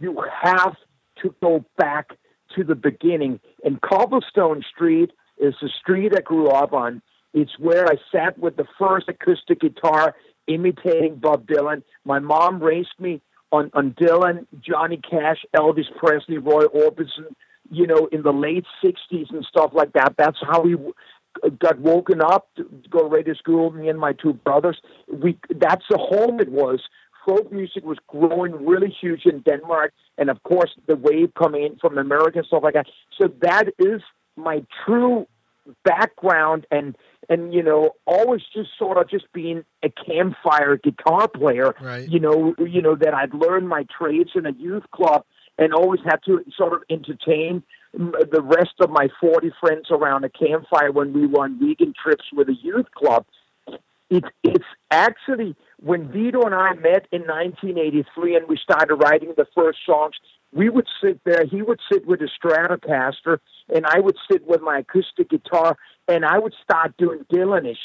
You 0.00 0.18
have 0.42 0.74
to 1.22 1.34
go 1.42 1.64
back 1.76 2.12
to 2.56 2.64
the 2.64 2.74
beginning. 2.74 3.38
And 3.62 3.80
Cobblestone 3.82 4.62
Street 4.74 5.10
is 5.38 5.54
the 5.60 5.68
street 5.68 6.12
I 6.16 6.22
grew 6.22 6.48
up 6.48 6.72
on. 6.72 7.02
It's 7.34 7.58
where 7.58 7.86
I 7.86 7.96
sat 8.10 8.38
with 8.38 8.56
the 8.56 8.64
first 8.78 9.08
acoustic 9.08 9.60
guitar 9.60 10.14
imitating 10.46 11.16
Bob 11.16 11.46
Dylan. 11.46 11.82
My 12.04 12.18
mom 12.18 12.62
raised 12.62 12.98
me 12.98 13.20
on, 13.52 13.70
on 13.74 13.92
Dylan, 13.92 14.46
Johnny 14.60 14.98
Cash, 14.98 15.44
Elvis 15.54 15.94
Presley, 15.98 16.38
Roy 16.38 16.64
Orbison, 16.64 17.34
you 17.70 17.86
know, 17.86 18.08
in 18.10 18.22
the 18.22 18.32
late 18.32 18.64
60s 18.82 19.30
and 19.30 19.44
stuff 19.44 19.72
like 19.74 19.92
that. 19.92 20.14
That's 20.16 20.38
how 20.40 20.62
we 20.62 20.76
got 21.58 21.78
woken 21.78 22.20
up 22.20 22.48
to 22.56 22.64
go 22.90 23.00
to 23.00 23.08
radio 23.08 23.34
school. 23.34 23.70
Me 23.70 23.88
and 23.88 23.98
my 23.98 24.12
two 24.12 24.32
brothers. 24.32 24.78
We 25.08 25.38
that's 25.50 25.84
the 25.90 25.98
home 25.98 26.40
it 26.40 26.50
was. 26.50 26.80
Folk 27.26 27.52
music 27.52 27.84
was 27.84 27.98
growing 28.08 28.66
really 28.66 28.94
huge 29.00 29.26
in 29.26 29.40
Denmark, 29.40 29.92
and 30.18 30.28
of 30.28 30.42
course 30.42 30.70
the 30.86 30.96
wave 30.96 31.32
coming 31.38 31.64
in 31.64 31.76
from 31.76 31.98
America 31.98 32.38
and 32.38 32.46
stuff 32.46 32.62
like 32.64 32.74
that. 32.74 32.86
So 33.20 33.28
that 33.42 33.68
is 33.78 34.00
my 34.36 34.64
true 34.84 35.26
background 35.84 36.66
and 36.70 36.96
and 37.28 37.54
you 37.54 37.62
know 37.62 37.92
always 38.06 38.42
just 38.52 38.70
sort 38.76 38.98
of 38.98 39.08
just 39.08 39.32
being 39.32 39.64
a 39.84 39.88
campfire 39.90 40.76
guitar 40.76 41.28
player 41.28 41.74
right. 41.80 42.08
you 42.08 42.18
know 42.18 42.54
you 42.58 42.82
know 42.82 42.96
that 42.96 43.14
I'd 43.14 43.32
learned 43.32 43.68
my 43.68 43.86
trades 43.96 44.30
in 44.34 44.44
a 44.46 44.52
youth 44.52 44.82
club 44.92 45.24
and 45.58 45.72
always 45.72 46.00
had 46.04 46.18
to 46.26 46.44
sort 46.56 46.72
of 46.72 46.82
entertain 46.90 47.62
the 47.94 48.42
rest 48.42 48.74
of 48.80 48.90
my 48.90 49.08
40 49.20 49.50
friends 49.60 49.86
around 49.90 50.24
a 50.24 50.30
campfire 50.30 50.90
when 50.90 51.12
we 51.12 51.26
were 51.26 51.44
on 51.44 51.58
vegan 51.58 51.92
trips 52.02 52.24
with 52.32 52.48
a 52.48 52.54
youth 52.54 52.90
club. 52.92 53.26
It, 54.08 54.24
it's 54.42 54.64
actually 54.90 55.56
when 55.82 56.10
Vito 56.10 56.42
and 56.42 56.54
I 56.54 56.74
met 56.74 57.06
in 57.12 57.22
1983 57.22 58.36
and 58.36 58.48
we 58.48 58.58
started 58.62 58.94
writing 58.96 59.34
the 59.36 59.46
first 59.54 59.78
songs, 59.84 60.14
we 60.52 60.68
would 60.68 60.86
sit 61.02 61.20
there. 61.24 61.44
He 61.44 61.62
would 61.62 61.80
sit 61.90 62.06
with 62.06 62.20
a 62.20 62.28
Stratocaster, 62.28 63.38
and 63.74 63.86
I 63.86 64.00
would 64.00 64.16
sit 64.30 64.46
with 64.46 64.60
my 64.60 64.78
acoustic 64.78 65.30
guitar, 65.30 65.76
and 66.08 66.24
I 66.24 66.38
would 66.38 66.54
start 66.62 66.94
doing 66.98 67.24
Dylanish, 67.32 67.78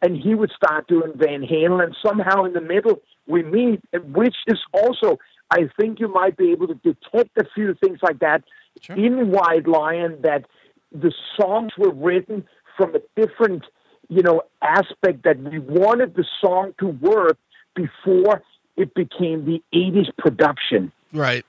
and 0.00 0.16
he 0.16 0.34
would 0.34 0.50
start 0.50 0.88
doing 0.88 1.12
Van 1.16 1.42
Halen, 1.42 1.84
and 1.84 1.96
somehow 2.04 2.44
in 2.44 2.54
the 2.54 2.62
middle 2.62 3.00
we 3.26 3.42
meet, 3.42 3.80
which 3.92 4.36
is 4.46 4.58
also 4.72 5.18
I 5.50 5.68
think 5.78 6.00
you 6.00 6.08
might 6.08 6.36
be 6.36 6.52
able 6.52 6.68
to 6.68 6.74
detect 6.74 7.36
a 7.38 7.44
few 7.54 7.74
things 7.74 8.00
like 8.02 8.18
that 8.20 8.44
sure. 8.80 8.96
in 8.96 9.30
White 9.30 9.66
Lion 9.66 10.18
that 10.22 10.44
the 10.92 11.12
songs 11.38 11.72
were 11.78 11.92
written 11.92 12.46
from 12.76 12.94
a 12.94 13.00
different, 13.16 13.64
you 14.08 14.22
know, 14.22 14.42
aspect 14.62 15.24
that 15.24 15.38
we 15.38 15.58
wanted 15.58 16.14
the 16.14 16.24
song 16.40 16.74
to 16.78 16.86
work 16.86 17.38
before 17.74 18.42
it 18.76 18.94
became 18.94 19.44
the 19.44 19.62
80s 19.74 20.08
production. 20.16 20.92
Right. 21.12 21.44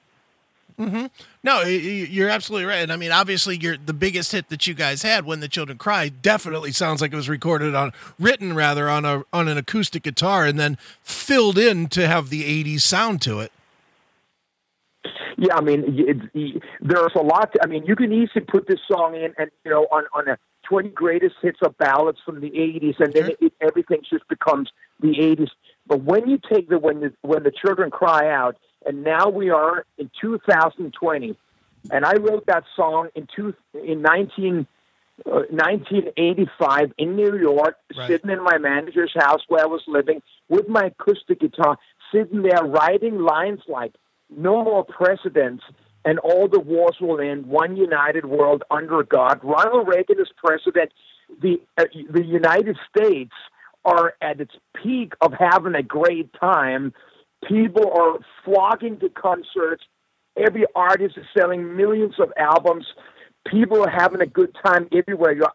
Mm-hmm. 0.80 1.08
No, 1.44 1.64
you're 1.64 2.30
absolutely 2.30 2.66
right. 2.66 2.78
And 2.78 2.94
I 2.94 2.96
mean, 2.96 3.12
obviously, 3.12 3.58
you're, 3.58 3.76
the 3.76 3.94
biggest 3.94 4.32
hit 4.32 4.48
that 4.48 4.66
you 4.66 4.74
guys 4.74 5.02
had, 5.02 5.26
"When 5.26 5.42
the 5.42 5.50
Children 5.50 5.78
Cry," 5.78 6.08
definitely 6.08 6.72
sounds 6.72 7.02
like 7.02 7.12
it 7.12 7.18
was 7.18 7.28
recorded 7.28 7.76
on, 7.76 7.92
written 8.18 8.56
rather, 8.56 8.90
on 8.90 9.04
a 9.04 9.24
on 9.34 9.50
an 9.50 9.58
acoustic 9.58 10.04
guitar, 10.04 10.46
and 10.46 10.58
then 10.58 10.78
filled 11.04 11.58
in 11.58 11.88
to 11.90 12.08
have 12.08 12.30
the 12.30 12.44
'80s 12.46 12.80
sound 12.80 13.22
to 13.24 13.42
it. 13.42 13.52
Yeah, 15.38 15.56
I 15.56 15.62
mean, 15.62 15.84
it, 15.88 16.18
it, 16.34 16.64
there's 16.82 17.14
a 17.16 17.22
lot. 17.22 17.54
To, 17.54 17.60
I 17.64 17.68
mean, 17.68 17.86
you 17.86 17.96
can 17.96 18.12
easily 18.12 18.46
put 18.46 18.68
this 18.68 18.80
song 18.92 19.16
in, 19.16 19.34
and 19.38 19.50
you 19.64 19.72
know, 19.72 19.88
on 19.92 20.04
on 20.14 20.28
a 20.28 20.38
20 20.68 20.90
greatest 20.90 21.36
hits 21.42 21.60
of 21.64 21.78
ballads 21.78 22.20
from 22.26 22.42
the 22.42 22.50
80s, 22.52 23.00
and 23.00 23.14
then 23.14 23.32
it, 23.40 23.54
everything 23.62 24.02
just 24.08 24.28
becomes 24.28 24.70
the 25.00 25.08
80s. 25.16 25.50
But 25.88 26.04
when 26.04 26.30
you 26.30 26.38
take 26.52 26.70
the 26.70 26.78
when 26.78 27.00
the 27.00 27.14
when 27.22 27.44
the 27.44 27.52
children 27.52 27.90
cry 27.92 28.30
out, 28.30 28.58
and 28.86 29.04
now 29.04 29.30
we 29.30 29.50
are 29.50 29.86
in 29.98 30.12
2020, 30.22 31.38
and 31.92 32.06
I 32.06 32.14
wrote 32.16 32.46
that 32.48 32.66
song 32.76 33.08
in 33.16 33.28
two 33.34 33.54
in 33.74 34.02
19 34.02 34.68
uh, 35.26 35.44
1985 35.50 36.94
in 36.98 37.16
New 37.16 37.38
York, 37.38 37.78
Right. 37.98 38.08
sitting 38.08 38.30
in 38.30 38.44
my 38.44 38.58
manager's 38.58 39.14
house 39.16 39.42
where 39.48 39.64
I 39.64 39.68
was 39.68 39.82
living 39.88 40.22
with 40.48 40.68
my 40.70 40.86
acoustic 40.86 41.40
guitar, 41.42 41.78
sitting 42.12 42.42
there 42.42 42.64
writing 42.64 43.20
lines 43.20 43.62
like 43.68 43.94
"No 44.30 44.64
more 44.64 44.84
presidents." 44.86 45.64
And 46.06 46.18
all 46.20 46.48
the 46.48 46.62
wars 46.62 46.96
will 47.02 47.20
end. 47.20 47.46
One 47.46 47.76
united 47.76 48.26
world 48.26 48.64
under 48.72 49.04
God. 49.04 49.42
Ronald 49.44 49.88
Reagan 49.88 50.20
is 50.20 50.30
president. 50.38 50.94
The 51.42 51.62
uh, 51.78 51.86
the 52.10 52.24
United 52.24 52.78
States 52.90 53.34
are 53.86 54.14
at 54.22 54.40
its 54.40 54.54
peak 54.82 55.14
of 55.22 55.34
having 55.38 55.76
a 55.76 55.84
great 55.84 56.32
time. 56.40 56.94
People 57.48 57.92
are 57.92 58.20
flocking 58.44 59.00
to 59.00 59.10
concerts. 59.10 59.84
Every 60.38 60.66
artist 60.76 61.18
is 61.18 61.26
selling 61.38 61.76
millions 61.76 62.16
of 62.20 62.32
albums. 62.38 62.86
People 63.48 63.82
are 63.82 63.90
having 63.90 64.22
a 64.22 64.26
good 64.26 64.56
time 64.66 64.88
everywhere. 64.92 65.34
You're, 65.34 65.52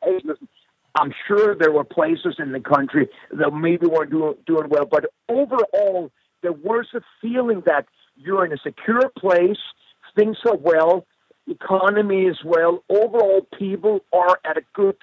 I'm 0.94 1.12
sure 1.26 1.54
there 1.54 1.72
were 1.72 1.84
places 1.84 2.36
in 2.38 2.52
the 2.52 2.60
country 2.60 3.08
that 3.32 3.52
maybe 3.52 3.86
weren't 3.86 4.10
doing, 4.10 4.34
doing 4.46 4.68
well, 4.68 4.86
but 4.86 5.06
overall, 5.28 6.10
there 6.42 6.52
was 6.52 6.86
a 6.94 7.00
feeling 7.20 7.62
that 7.66 7.86
you're 8.16 8.44
in 8.44 8.52
a 8.52 8.58
secure 8.58 9.08
place, 9.18 9.58
things 10.16 10.36
are 10.46 10.56
well, 10.56 11.06
economy 11.48 12.24
is 12.24 12.38
well. 12.44 12.82
Overall, 12.88 13.46
people 13.58 14.00
are 14.12 14.38
at 14.44 14.56
a 14.56 14.62
good 14.72 14.96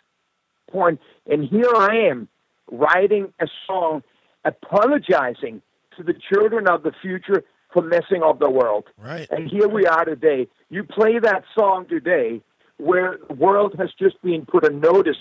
point. 0.72 1.00
And 1.30 1.48
here 1.48 1.74
I 1.76 2.08
am 2.10 2.28
writing 2.72 3.34
a 3.40 3.48
song 3.68 4.04
apologizing 4.46 5.62
to 5.98 6.04
the 6.04 6.14
children 6.14 6.68
of 6.68 6.84
the 6.84 6.94
future 7.02 7.44
for 7.74 7.82
messing 7.82 8.24
up 8.24 8.40
the 8.40 8.50
world. 8.50 8.86
Right. 8.98 9.28
And 9.30 9.50
here 9.50 9.68
we 9.68 9.86
are 9.86 10.06
today. 10.06 10.48
You 10.70 10.84
play 10.84 11.20
that 11.20 11.44
song 11.58 11.86
today 11.88 12.42
where 12.78 13.20
the 13.28 13.36
world 13.36 13.76
has 13.78 13.90
just 14.00 14.22
been 14.22 14.46
put 14.46 14.66
a 14.66 14.74
notice 14.74 15.18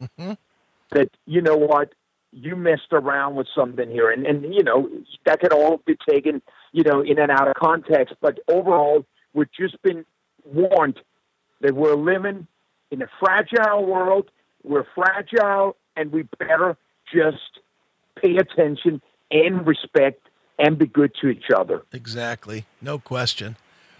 mm-hmm. 0.00 0.32
that, 0.92 1.10
you 1.26 1.42
know 1.42 1.56
what, 1.56 1.92
you 2.32 2.54
messed 2.54 2.92
around 2.92 3.34
with 3.34 3.48
something 3.54 3.90
here. 3.90 4.10
And, 4.10 4.26
and, 4.26 4.54
you 4.54 4.62
know, 4.62 4.88
that 5.26 5.40
could 5.40 5.52
all 5.52 5.80
be 5.84 5.96
taken, 6.08 6.40
you 6.72 6.82
know, 6.82 7.00
in 7.00 7.18
and 7.18 7.30
out 7.30 7.48
of 7.48 7.54
context. 7.54 8.14
But 8.20 8.38
overall, 8.48 9.04
we've 9.32 9.52
just 9.52 9.80
been 9.82 10.04
warned 10.44 11.00
that 11.60 11.74
we're 11.74 11.96
living 11.96 12.46
in 12.90 13.02
a 13.02 13.08
fragile 13.20 13.84
world. 13.86 14.30
We're 14.62 14.86
fragile, 14.94 15.76
and 15.96 16.12
we 16.12 16.28
better 16.38 16.76
just 17.12 17.60
pay 18.20 18.36
attention 18.36 19.00
and 19.30 19.66
respect 19.66 20.20
and 20.58 20.78
be 20.78 20.86
good 20.86 21.12
to 21.20 21.28
each 21.28 21.50
other. 21.56 21.82
Exactly. 21.92 22.66
No 22.82 22.98
question. 22.98 23.56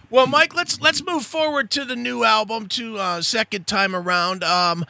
Well, 0.09 0.27
Mike, 0.27 0.55
let's 0.55 0.81
let's 0.81 1.05
move 1.05 1.23
forward 1.23 1.69
to 1.71 1.85
the 1.85 1.95
new 1.95 2.23
album, 2.23 2.67
to 2.69 2.97
uh, 2.97 3.21
second 3.21 3.67
time 3.67 3.95
around. 3.95 4.43
Um, 4.43 4.85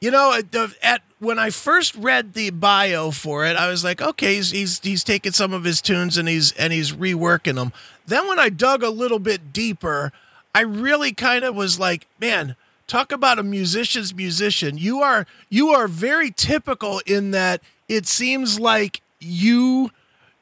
you 0.00 0.10
know, 0.10 0.38
at, 0.82 1.02
when 1.20 1.38
I 1.38 1.50
first 1.50 1.94
read 1.94 2.34
the 2.34 2.50
bio 2.50 3.10
for 3.10 3.44
it, 3.44 3.56
I 3.56 3.68
was 3.68 3.82
like, 3.82 4.00
okay, 4.00 4.36
he's 4.36 4.50
he's 4.50 4.80
he's 4.80 5.04
taking 5.04 5.32
some 5.32 5.52
of 5.52 5.64
his 5.64 5.80
tunes 5.80 6.16
and 6.16 6.28
he's 6.28 6.52
and 6.52 6.72
he's 6.72 6.92
reworking 6.92 7.56
them. 7.56 7.72
Then 8.06 8.28
when 8.28 8.38
I 8.38 8.48
dug 8.48 8.82
a 8.82 8.90
little 8.90 9.18
bit 9.18 9.52
deeper, 9.52 10.12
I 10.54 10.60
really 10.60 11.12
kind 11.12 11.44
of 11.44 11.54
was 11.54 11.78
like, 11.78 12.06
man, 12.20 12.56
talk 12.86 13.12
about 13.12 13.38
a 13.38 13.42
musician's 13.42 14.14
musician. 14.14 14.78
You 14.78 15.00
are 15.02 15.26
you 15.48 15.70
are 15.70 15.88
very 15.88 16.30
typical 16.30 17.00
in 17.06 17.32
that 17.32 17.62
it 17.88 18.06
seems 18.06 18.60
like 18.60 19.02
you 19.20 19.90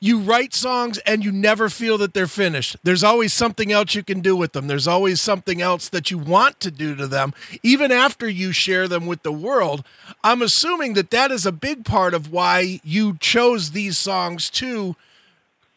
you 0.07 0.21
write 0.21 0.55
songs 0.55 0.99
and 0.99 1.25
you 1.25 1.33
never 1.33 1.69
feel 1.69 1.99
that 1.99 2.15
they're 2.15 2.27
finished. 2.27 2.77
There's 2.83 3.03
always 3.03 3.33
something 3.33 3.73
else 3.73 3.95
you 3.95 4.03
can 4.03 4.21
do 4.21 4.37
with 4.37 4.53
them. 4.53 4.67
There's 4.69 4.87
always 4.87 5.21
something 5.21 5.61
else 5.61 5.89
that 5.89 6.11
you 6.11 6.19
want 6.19 6.61
to 6.61 6.71
do 6.71 6.95
to 6.95 7.07
them, 7.07 7.35
even 7.63 7.91
after 7.91 8.29
you 8.29 8.53
share 8.53 8.89
them 8.89 9.07
with 9.07 9.23
the 9.23 9.33
world. 9.33 9.85
I'm 10.23 10.43
assuming 10.43 10.95
that 10.95 11.11
that 11.11 11.31
is 11.31 11.45
a 11.45 11.53
big 11.53 11.85
part 11.85 12.15
of 12.15 12.31
why 12.31 12.81
you 12.85 13.17
chose 13.19 13.73
these 13.73 13.99
songs 13.99 14.49
to 14.51 14.97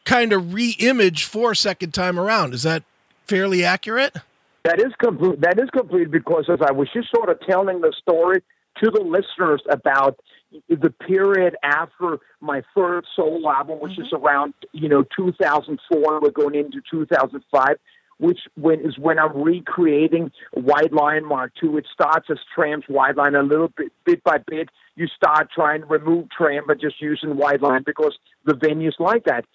kind 0.06 0.32
of 0.32 0.54
re-image 0.54 1.26
for 1.26 1.56
second 1.56 1.94
time 1.94 2.20
around. 2.20 2.54
Is 2.54 2.64
that 2.64 2.84
fairly 3.26 3.64
accurate? 3.64 4.16
That 4.64 4.80
is 4.80 4.94
complete. 5.00 5.42
That 5.42 5.60
is 5.60 5.70
complete 5.70 6.12
because 6.12 6.46
as 6.50 6.60
I 6.62 6.72
was 6.72 6.90
just 6.94 7.10
sort 7.10 7.30
of 7.30 7.40
telling 7.42 7.82
the 7.82 7.94
story 8.00 8.44
to 8.78 8.92
the 8.92 9.02
listeners 9.02 9.62
about 9.70 10.20
the 10.68 10.90
period 10.90 11.56
after 11.64 12.20
my 12.42 12.64
third 12.76 13.06
solo 13.16 13.52
album, 13.52 13.80
which 13.80 14.00
is 14.00 14.08
mm-hmm. 14.08 14.26
around 14.26 14.54
you 14.72 14.90
know 14.90 15.04
2004. 15.16 16.22
We're 16.22 16.32
going 16.32 16.56
into 16.56 16.82
2005, 16.90 17.78
which 18.20 18.40
when 18.56 18.80
is 18.82 18.98
when 18.98 19.20
I'm 19.20 19.42
recreating 19.42 20.32
White 20.54 20.94
Lion 20.94 21.26
Mark 21.26 21.52
II. 21.62 21.78
It 21.78 21.88
starts 21.94 22.28
as 22.30 22.38
Tramp's 22.54 22.88
White 22.88 23.16
Lion 23.16 23.36
a 23.36 23.44
little 23.44 23.70
bit, 23.76 23.92
bit 24.06 24.24
by 24.24 24.38
bit. 24.46 24.70
You 24.96 25.08
start 25.08 25.50
trying 25.54 25.82
to 25.82 25.88
remove 25.88 26.28
Tramp, 26.36 26.68
but 26.68 26.82
just 26.82 27.02
using 27.02 27.38
White 27.38 27.62
Lion 27.62 27.84
because 27.86 28.18
the 28.46 28.54
venues 28.54 29.00
like 29.00 29.26
that. 29.26 29.46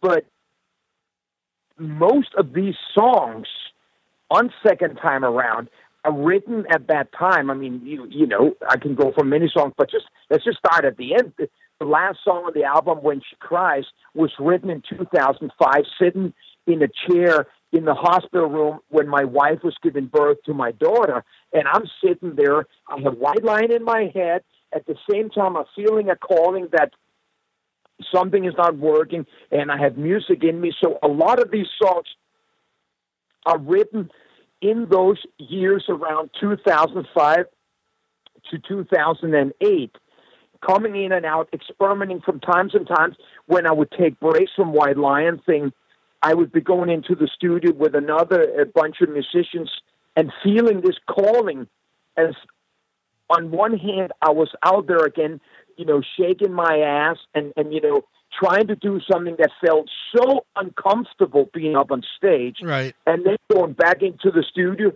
But 0.00 0.26
most 1.78 2.34
of 2.36 2.52
these 2.52 2.74
songs 2.94 3.46
on 4.30 4.52
second 4.66 4.96
time 4.96 5.24
around 5.24 5.68
written 6.10 6.64
at 6.70 6.88
that 6.88 7.12
time. 7.12 7.50
I 7.50 7.54
mean, 7.54 7.80
you 7.84 8.06
you 8.10 8.26
know, 8.26 8.54
I 8.68 8.76
can 8.76 8.94
go 8.94 9.12
for 9.16 9.24
many 9.24 9.50
songs, 9.52 9.74
but 9.76 9.90
just 9.90 10.06
let's 10.30 10.44
just 10.44 10.58
start 10.58 10.84
at 10.84 10.96
the 10.96 11.14
end. 11.14 11.32
The, 11.38 11.48
last 11.84 12.18
song 12.24 12.44
on 12.44 12.52
the 12.54 12.62
album, 12.62 12.98
"When 13.02 13.20
She 13.20 13.34
Cries," 13.40 13.84
was 14.14 14.30
written 14.38 14.70
in 14.70 14.82
2005, 14.88 15.84
sitting 16.00 16.32
in 16.66 16.80
a 16.80 16.88
chair 17.08 17.48
in 17.72 17.84
the 17.86 17.94
hospital 17.94 18.46
room 18.46 18.78
when 18.88 19.08
my 19.08 19.24
wife 19.24 19.64
was 19.64 19.74
giving 19.82 20.06
birth 20.06 20.38
to 20.46 20.54
my 20.54 20.70
daughter, 20.72 21.24
and 21.52 21.64
I'm 21.66 21.84
sitting 22.04 22.36
there. 22.36 22.66
I 22.88 23.00
have 23.00 23.14
White 23.14 23.42
Lion 23.42 23.72
in 23.72 23.82
my 23.82 24.12
head. 24.14 24.42
At 24.72 24.86
the 24.86 24.94
same 25.10 25.28
time, 25.28 25.56
I'm 25.56 25.64
feeling 25.74 26.08
a 26.08 26.14
calling 26.16 26.68
that 26.70 26.92
something 28.14 28.44
is 28.44 28.54
not 28.56 28.76
working, 28.78 29.26
and 29.50 29.70
I 29.70 29.78
have 29.78 29.96
music 29.96 30.44
in 30.44 30.60
me. 30.60 30.72
So 30.82 30.98
a 31.02 31.08
lot 31.08 31.40
of 31.40 31.50
these 31.50 31.68
songs 31.82 32.06
are 33.44 33.58
written 33.58 34.10
in 34.62 34.86
those 34.88 35.18
years 35.38 35.84
around 35.88 36.30
2005 36.40 37.44
to 38.50 38.58
2008, 38.58 39.96
coming 40.66 41.04
in 41.04 41.12
and 41.12 41.26
out, 41.26 41.48
experimenting 41.52 42.20
from 42.20 42.40
times 42.40 42.74
and 42.74 42.86
times. 42.86 43.16
When 43.46 43.66
I 43.66 43.72
would 43.72 43.90
take 43.90 44.18
breaks 44.20 44.52
from 44.56 44.72
White 44.72 44.96
Lion 44.96 45.42
thing, 45.44 45.72
I 46.22 46.34
would 46.34 46.52
be 46.52 46.60
going 46.60 46.88
into 46.88 47.14
the 47.14 47.28
studio 47.34 47.72
with 47.72 47.94
another 47.94 48.64
bunch 48.72 49.00
of 49.00 49.10
musicians 49.10 49.70
and 50.16 50.32
feeling 50.42 50.80
this 50.80 50.96
calling 51.06 51.66
as 52.16 52.34
on 53.28 53.50
one 53.50 53.76
hand 53.76 54.12
I 54.20 54.30
was 54.30 54.50
out 54.62 54.86
there 54.86 55.04
again, 55.04 55.40
you 55.76 55.84
know, 55.84 56.02
shaking 56.16 56.52
my 56.52 56.78
ass 56.78 57.16
and, 57.34 57.52
and 57.56 57.72
you 57.72 57.80
know, 57.80 58.02
trying 58.38 58.66
to 58.66 58.76
do 58.76 59.00
something 59.10 59.36
that 59.38 59.50
felt 59.64 59.88
so 60.16 60.44
uncomfortable 60.56 61.50
being 61.52 61.76
up 61.76 61.90
on 61.90 62.02
stage 62.16 62.56
Right. 62.62 62.94
and 63.06 63.24
then 63.26 63.36
going 63.52 63.72
back 63.72 64.02
into 64.02 64.30
the 64.30 64.42
studio, 64.50 64.92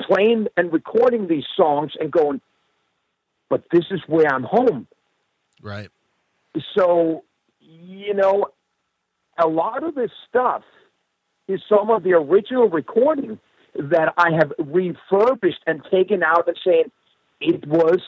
playing 0.00 0.48
and 0.56 0.72
recording 0.72 1.28
these 1.28 1.44
songs 1.56 1.92
and 2.00 2.10
going, 2.10 2.40
but 3.48 3.64
this 3.72 3.84
is 3.90 4.00
where 4.06 4.32
I'm 4.32 4.44
home. 4.44 4.86
Right. 5.62 5.90
So, 6.76 7.24
you 7.60 8.14
know, 8.14 8.46
a 9.38 9.46
lot 9.46 9.84
of 9.84 9.94
this 9.94 10.10
stuff 10.28 10.62
is 11.48 11.60
some 11.68 11.90
of 11.90 12.02
the 12.02 12.12
original 12.12 12.68
recording 12.68 13.38
that 13.74 14.12
I 14.16 14.30
have 14.38 14.52
refurbished 14.58 15.60
and 15.66 15.82
taken 15.90 16.22
out 16.22 16.48
and 16.48 16.56
saying 16.64 16.90
it 17.40 17.66
was 17.66 18.00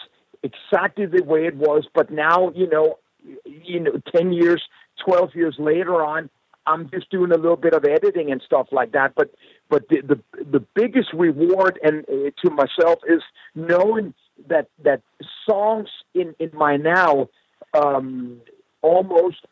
exactly 0.42 1.06
the 1.06 1.22
way 1.22 1.46
it 1.46 1.56
was, 1.56 1.86
but 1.94 2.10
now, 2.10 2.50
you 2.54 2.68
know, 2.68 2.98
you 3.44 3.80
know, 3.80 3.92
10 4.14 4.32
years, 4.32 4.62
12 5.04 5.34
years 5.34 5.56
later 5.58 6.04
on, 6.04 6.30
I'm 6.66 6.88
just 6.90 7.10
doing 7.10 7.32
a 7.32 7.36
little 7.36 7.56
bit 7.56 7.74
of 7.74 7.84
editing 7.84 8.30
and 8.30 8.40
stuff 8.44 8.68
like 8.70 8.92
that. 8.92 9.14
But 9.16 9.34
but 9.68 9.88
the 9.88 10.00
the, 10.02 10.44
the 10.44 10.60
biggest 10.74 11.12
reward 11.12 11.78
and 11.82 12.04
uh, 12.08 12.30
to 12.44 12.50
myself 12.50 13.00
is 13.08 13.20
knowing 13.54 14.14
that 14.48 14.68
that 14.84 15.02
songs 15.48 15.88
in 16.14 16.34
in 16.38 16.50
my 16.54 16.76
now 16.76 17.28
um, 17.74 18.40
almost 18.80 19.44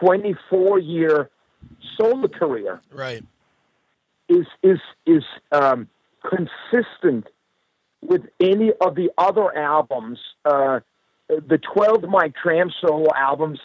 24 0.00 0.78
year 0.78 1.30
solo 1.98 2.28
career 2.28 2.80
Right. 2.90 3.22
is 4.28 4.46
is 4.62 4.78
is 5.04 5.24
um, 5.52 5.88
consistent 6.24 7.26
with 8.00 8.22
any 8.40 8.72
of 8.80 8.94
the 8.94 9.10
other 9.18 9.54
albums. 9.56 10.18
Uh, 10.44 10.80
the 11.28 11.58
12 11.74 12.04
Mike 12.08 12.34
Tramp 12.40 12.72
solo 12.80 13.08
albums 13.14 13.60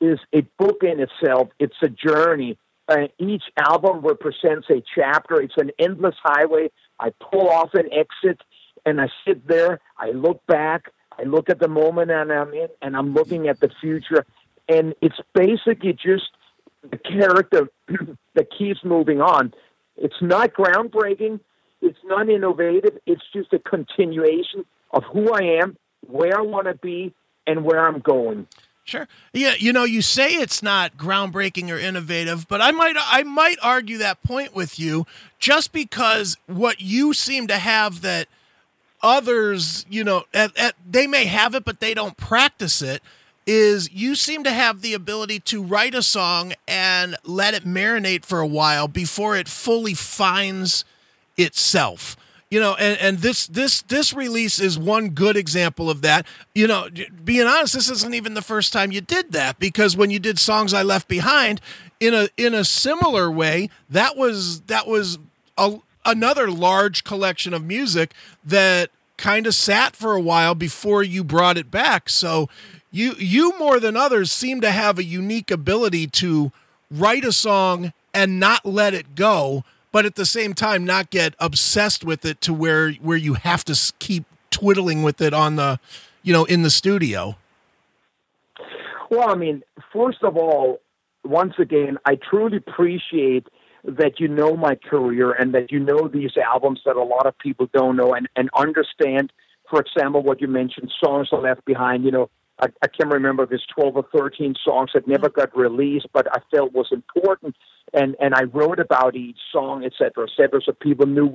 is 0.00 0.18
a 0.32 0.42
book 0.58 0.82
in 0.82 1.00
itself. 1.00 1.48
It's 1.58 1.76
a 1.82 1.88
journey. 1.88 2.58
Uh, 2.88 3.08
each 3.18 3.44
album 3.58 4.00
represents 4.00 4.68
a 4.70 4.82
chapter. 4.94 5.40
It's 5.40 5.56
an 5.56 5.70
endless 5.78 6.14
highway. 6.22 6.70
I 7.00 7.10
pull 7.30 7.48
off 7.48 7.70
an 7.74 7.88
exit 7.92 8.40
and 8.84 9.00
I 9.00 9.08
sit 9.26 9.46
there. 9.48 9.80
I 9.98 10.10
look 10.10 10.46
back. 10.46 10.92
I 11.18 11.24
look 11.24 11.50
at 11.50 11.58
the 11.58 11.68
moment 11.68 12.10
and 12.10 12.30
I'm 12.30 12.52
in, 12.52 12.68
and 12.82 12.96
I'm 12.96 13.14
looking 13.14 13.48
at 13.48 13.58
the 13.60 13.70
future. 13.80 14.26
And 14.68 14.94
it's 15.00 15.18
basically 15.34 15.94
just 15.94 16.30
the 16.90 16.98
character 16.98 17.68
that 18.34 18.48
keeps 18.56 18.80
moving 18.84 19.20
on. 19.20 19.54
It's 19.96 20.20
not 20.20 20.52
groundbreaking. 20.52 21.40
It's 21.80 21.98
not 22.04 22.28
innovative. 22.28 22.98
It's 23.06 23.22
just 23.32 23.52
a 23.52 23.58
continuation 23.58 24.64
of 24.92 25.04
who 25.04 25.32
I 25.32 25.60
am, 25.62 25.76
where 26.08 26.38
I 26.38 26.42
want 26.42 26.66
to 26.66 26.74
be, 26.74 27.14
and 27.46 27.64
where 27.64 27.86
I'm 27.86 28.00
going. 28.00 28.46
Sure. 28.84 29.08
Yeah, 29.32 29.54
you 29.58 29.72
know, 29.72 29.82
you 29.82 30.00
say 30.00 30.28
it's 30.28 30.62
not 30.62 30.96
groundbreaking 30.96 31.70
or 31.70 31.78
innovative, 31.78 32.46
but 32.46 32.60
I 32.60 32.70
might 32.70 32.94
I 32.96 33.24
might 33.24 33.58
argue 33.60 33.98
that 33.98 34.22
point 34.22 34.54
with 34.54 34.78
you 34.78 35.06
just 35.40 35.72
because 35.72 36.36
what 36.46 36.80
you 36.80 37.12
seem 37.12 37.48
to 37.48 37.58
have 37.58 38.02
that 38.02 38.28
others, 39.02 39.84
you 39.90 40.04
know, 40.04 40.24
at, 40.32 40.56
at, 40.56 40.74
they 40.88 41.08
may 41.08 41.24
have 41.24 41.54
it 41.56 41.64
but 41.64 41.80
they 41.80 41.94
don't 41.94 42.16
practice 42.16 42.80
it 42.80 43.02
is 43.44 43.90
you 43.92 44.14
seem 44.14 44.44
to 44.44 44.52
have 44.52 44.82
the 44.82 44.94
ability 44.94 45.40
to 45.40 45.62
write 45.62 45.94
a 45.94 46.02
song 46.02 46.52
and 46.68 47.16
let 47.24 47.54
it 47.54 47.64
marinate 47.64 48.24
for 48.24 48.38
a 48.38 48.46
while 48.46 48.86
before 48.86 49.36
it 49.36 49.48
fully 49.48 49.94
finds 49.94 50.84
itself 51.36 52.16
you 52.50 52.60
know 52.60 52.74
and, 52.74 52.98
and 53.00 53.18
this 53.18 53.46
this 53.46 53.82
this 53.82 54.12
release 54.12 54.60
is 54.60 54.78
one 54.78 55.10
good 55.10 55.36
example 55.36 55.90
of 55.90 56.02
that. 56.02 56.26
You 56.54 56.66
know 56.66 56.88
being 57.24 57.46
honest 57.46 57.74
this 57.74 57.90
isn't 57.90 58.14
even 58.14 58.34
the 58.34 58.42
first 58.42 58.72
time 58.72 58.92
you 58.92 59.00
did 59.00 59.32
that 59.32 59.58
because 59.58 59.96
when 59.96 60.10
you 60.10 60.18
did 60.18 60.38
songs 60.38 60.72
i 60.72 60.82
left 60.82 61.08
behind 61.08 61.60
in 62.00 62.14
a 62.14 62.28
in 62.36 62.54
a 62.54 62.64
similar 62.64 63.30
way 63.30 63.70
that 63.90 64.16
was 64.16 64.60
that 64.62 64.86
was 64.86 65.18
a, 65.58 65.78
another 66.04 66.50
large 66.50 67.04
collection 67.04 67.52
of 67.52 67.64
music 67.64 68.12
that 68.44 68.90
kind 69.16 69.46
of 69.46 69.54
sat 69.54 69.96
for 69.96 70.14
a 70.14 70.20
while 70.20 70.54
before 70.54 71.02
you 71.02 71.24
brought 71.24 71.58
it 71.58 71.70
back. 71.70 72.08
So 72.08 72.48
you 72.90 73.14
you 73.18 73.58
more 73.58 73.80
than 73.80 73.96
others 73.96 74.30
seem 74.30 74.60
to 74.60 74.70
have 74.70 74.98
a 74.98 75.04
unique 75.04 75.50
ability 75.50 76.06
to 76.08 76.52
write 76.90 77.24
a 77.24 77.32
song 77.32 77.92
and 78.14 78.40
not 78.40 78.64
let 78.64 78.94
it 78.94 79.14
go 79.14 79.64
but 79.96 80.04
at 80.04 80.14
the 80.14 80.26
same 80.26 80.52
time 80.52 80.84
not 80.84 81.08
get 81.08 81.34
obsessed 81.40 82.04
with 82.04 82.26
it 82.26 82.42
to 82.42 82.52
where 82.52 82.92
where 83.00 83.16
you 83.16 83.32
have 83.32 83.64
to 83.64 83.74
keep 83.98 84.26
twiddling 84.50 85.02
with 85.02 85.22
it 85.22 85.32
on 85.32 85.56
the 85.56 85.80
you 86.22 86.34
know 86.34 86.44
in 86.44 86.60
the 86.60 86.68
studio. 86.68 87.34
Well 89.08 89.30
i 89.30 89.34
mean 89.34 89.62
first 89.94 90.22
of 90.22 90.36
all 90.36 90.82
once 91.24 91.54
again 91.58 91.96
i 92.04 92.16
truly 92.16 92.58
appreciate 92.58 93.46
that 93.84 94.20
you 94.20 94.28
know 94.28 94.54
my 94.54 94.74
career 94.74 95.32
and 95.32 95.54
that 95.54 95.72
you 95.72 95.80
know 95.80 96.08
these 96.08 96.36
albums 96.36 96.82
that 96.84 96.96
a 96.96 97.02
lot 97.02 97.24
of 97.24 97.38
people 97.38 97.66
don't 97.72 97.96
know 97.96 98.12
and, 98.12 98.28
and 98.36 98.50
understand. 98.54 99.32
For 99.70 99.80
example 99.80 100.22
what 100.22 100.42
you 100.42 100.48
mentioned 100.48 100.92
songs 101.02 101.28
are 101.32 101.40
left 101.40 101.64
behind 101.64 102.04
you 102.04 102.10
know 102.10 102.28
I, 102.58 102.66
I 102.82 102.88
can't 102.88 103.12
remember 103.12 103.42
if 103.42 103.52
it's 103.52 103.66
12 103.74 103.96
or 103.96 104.06
13 104.14 104.54
songs 104.64 104.90
that 104.94 105.06
never 105.06 105.28
got 105.28 105.56
released, 105.56 106.08
but 106.12 106.26
I 106.32 106.40
felt 106.50 106.72
was 106.72 106.88
important. 106.90 107.56
And, 107.92 108.16
and 108.20 108.34
I 108.34 108.44
wrote 108.44 108.80
about 108.80 109.14
each 109.14 109.38
song, 109.52 109.84
et 109.84 109.92
cetera, 109.96 110.24
et 110.24 110.30
cetera, 110.36 110.60
so 110.64 110.72
people 110.72 111.06
knew 111.06 111.32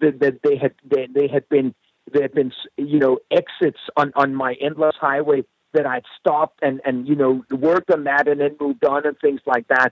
that, 0.00 0.20
that 0.20 0.40
they 0.42 0.56
had, 0.56 0.74
they, 0.84 1.08
they 1.12 1.28
had 1.28 1.48
been, 1.48 1.74
there 2.12 2.22
had 2.22 2.34
been, 2.34 2.52
you 2.76 2.98
know, 2.98 3.18
exits 3.30 3.80
on, 3.96 4.12
on 4.16 4.34
my 4.34 4.54
endless 4.60 4.94
highway 5.00 5.42
that 5.72 5.86
I'd 5.86 6.04
stopped 6.18 6.60
and, 6.62 6.80
and, 6.84 7.06
you 7.06 7.14
know, 7.14 7.44
worked 7.50 7.90
on 7.90 8.04
that 8.04 8.26
and 8.28 8.40
then 8.40 8.56
moved 8.60 8.84
on 8.84 9.06
and 9.06 9.16
things 9.20 9.40
like 9.46 9.68
that. 9.68 9.90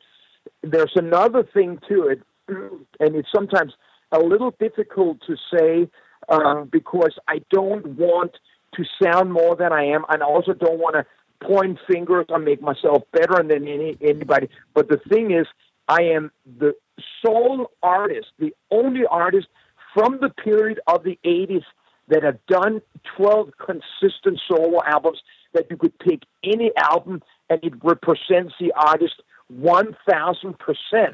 There's 0.62 0.92
another 0.96 1.44
thing 1.54 1.78
to 1.88 2.08
it, 2.08 2.22
and 2.48 3.14
it's 3.14 3.28
sometimes 3.34 3.74
a 4.10 4.18
little 4.18 4.54
difficult 4.58 5.18
to 5.26 5.36
say 5.52 5.88
uh, 6.28 6.62
because 6.64 7.16
I 7.28 7.42
don't 7.50 7.86
want 7.96 8.32
to 8.74 8.84
sound 9.02 9.32
more 9.32 9.56
than 9.56 9.72
I 9.72 9.84
am, 9.84 10.04
and 10.08 10.22
I 10.22 10.26
also 10.26 10.52
don't 10.52 10.78
want 10.78 10.96
to 10.96 11.46
point 11.46 11.78
fingers 11.90 12.26
or 12.28 12.38
make 12.38 12.60
myself 12.60 13.02
better 13.12 13.42
than 13.42 13.68
any 13.68 13.96
anybody. 14.00 14.48
But 14.74 14.88
the 14.88 14.98
thing 15.08 15.30
is, 15.30 15.46
I 15.86 16.02
am 16.02 16.30
the 16.58 16.74
sole 17.24 17.70
artist, 17.82 18.28
the 18.38 18.54
only 18.70 19.02
artist 19.10 19.48
from 19.94 20.18
the 20.20 20.30
period 20.30 20.80
of 20.86 21.04
the 21.04 21.18
'80s 21.24 21.64
that 22.08 22.22
have 22.22 22.38
done 22.46 22.80
12 23.16 23.50
consistent 23.58 24.40
solo 24.48 24.80
albums 24.86 25.20
that 25.52 25.66
you 25.70 25.76
could 25.76 25.96
pick 25.98 26.22
any 26.42 26.70
album 26.76 27.22
and 27.50 27.60
it 27.62 27.72
represents 27.82 28.54
the 28.58 28.72
artist 28.74 29.14
1000%. 29.52 29.94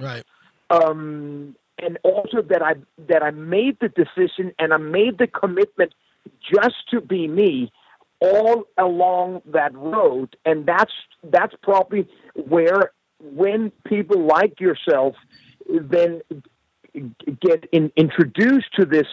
Right. 0.00 0.24
Um, 0.70 1.56
and 1.78 1.98
also 2.02 2.42
that 2.42 2.62
I 2.62 2.74
that 3.08 3.22
I 3.22 3.30
made 3.30 3.78
the 3.80 3.88
decision 3.88 4.52
and 4.58 4.72
I 4.72 4.76
made 4.76 5.18
the 5.18 5.26
commitment 5.26 5.92
just 6.40 6.76
to 6.90 7.00
be 7.00 7.28
me 7.28 7.72
all 8.20 8.64
along 8.78 9.42
that 9.46 9.74
road. 9.74 10.36
And 10.44 10.66
that's 10.66 10.92
that's 11.24 11.54
probably 11.62 12.08
where 12.34 12.92
when 13.20 13.72
people 13.86 14.26
like 14.26 14.60
yourself 14.60 15.14
then 15.68 16.20
get 17.40 17.64
in, 17.72 17.90
introduced 17.96 18.72
to 18.78 18.84
this 18.84 19.06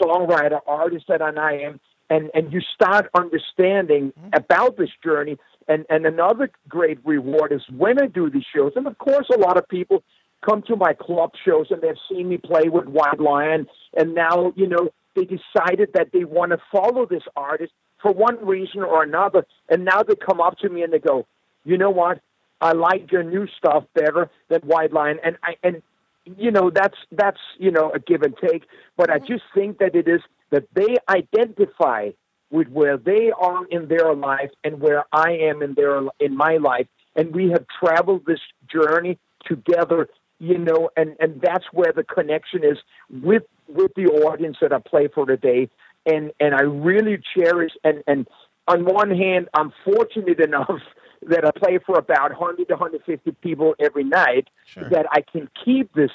songwriter 0.00 0.60
artist 0.66 1.06
that 1.08 1.22
I 1.22 1.58
am 1.60 1.80
and 2.10 2.30
and 2.34 2.52
you 2.52 2.60
start 2.74 3.08
understanding 3.14 4.12
mm-hmm. 4.12 4.28
about 4.32 4.76
this 4.76 4.90
journey. 5.02 5.36
And 5.68 5.84
and 5.90 6.06
another 6.06 6.50
great 6.68 6.98
reward 7.04 7.52
is 7.52 7.62
when 7.74 8.00
I 8.00 8.06
do 8.06 8.30
these 8.30 8.44
shows. 8.54 8.72
And 8.76 8.86
of 8.86 8.98
course 8.98 9.28
a 9.34 9.38
lot 9.38 9.56
of 9.56 9.68
people 9.68 10.02
come 10.44 10.62
to 10.62 10.76
my 10.76 10.92
club 10.92 11.32
shows 11.44 11.66
and 11.70 11.80
they've 11.82 11.96
seen 12.08 12.28
me 12.28 12.38
play 12.38 12.68
with 12.68 12.86
White 12.86 13.18
Lion. 13.18 13.66
And 13.96 14.14
now 14.14 14.52
you 14.56 14.68
know 14.68 14.90
they 15.16 15.24
decided 15.24 15.94
that 15.94 16.12
they 16.12 16.24
want 16.24 16.52
to 16.52 16.58
follow 16.70 17.06
this 17.06 17.24
artist 17.34 17.72
for 18.00 18.12
one 18.12 18.44
reason 18.44 18.82
or 18.82 19.02
another, 19.02 19.46
and 19.68 19.84
now 19.84 20.02
they 20.02 20.14
come 20.14 20.40
up 20.40 20.58
to 20.58 20.68
me 20.68 20.82
and 20.82 20.92
they 20.92 20.98
go, 21.00 21.26
"You 21.64 21.78
know 21.78 21.90
what? 21.90 22.20
I 22.60 22.72
like 22.72 23.10
your 23.10 23.22
new 23.22 23.48
stuff 23.58 23.84
better 23.94 24.30
than 24.48 24.60
White 24.60 24.92
Lion," 24.92 25.18
and 25.24 25.36
I 25.42 25.56
and 25.62 25.82
you 26.24 26.50
know 26.50 26.70
that's 26.70 26.98
that's 27.10 27.40
you 27.58 27.70
know 27.70 27.90
a 27.90 27.98
give 27.98 28.22
and 28.22 28.36
take, 28.36 28.64
but 28.96 29.10
I 29.10 29.16
mm-hmm. 29.16 29.26
just 29.26 29.44
think 29.54 29.78
that 29.78 29.96
it 29.96 30.06
is 30.06 30.20
that 30.50 30.64
they 30.74 30.96
identify 31.08 32.10
with 32.50 32.68
where 32.68 32.96
they 32.96 33.32
are 33.32 33.64
in 33.66 33.88
their 33.88 34.14
life 34.14 34.50
and 34.62 34.80
where 34.80 35.04
I 35.12 35.32
am 35.32 35.62
in 35.62 35.74
their 35.74 36.02
in 36.20 36.36
my 36.36 36.58
life, 36.58 36.86
and 37.16 37.34
we 37.34 37.50
have 37.50 37.66
traveled 37.80 38.26
this 38.26 38.40
journey 38.70 39.18
together 39.44 40.08
you 40.38 40.58
know, 40.58 40.90
and, 40.96 41.16
and 41.20 41.40
that's 41.40 41.64
where 41.72 41.92
the 41.94 42.04
connection 42.04 42.64
is 42.64 42.78
with 43.10 43.44
with 43.68 43.92
the 43.94 44.06
audience 44.06 44.58
that 44.60 44.72
I 44.72 44.78
play 44.78 45.08
for 45.12 45.26
today. 45.26 45.68
And 46.04 46.32
and 46.38 46.54
I 46.54 46.62
really 46.62 47.18
cherish 47.36 47.72
and, 47.84 48.02
and 48.06 48.28
on 48.68 48.84
one 48.84 49.10
hand 49.10 49.48
I'm 49.54 49.72
fortunate 49.84 50.40
enough 50.40 50.80
that 51.22 51.44
I 51.44 51.50
play 51.58 51.78
for 51.84 51.98
about 51.98 52.30
100 52.38 52.68
to 52.68 52.74
150 52.74 53.32
people 53.42 53.74
every 53.80 54.04
night 54.04 54.48
sure. 54.66 54.88
that 54.90 55.06
I 55.10 55.22
can 55.22 55.48
keep 55.64 55.92
this 55.94 56.10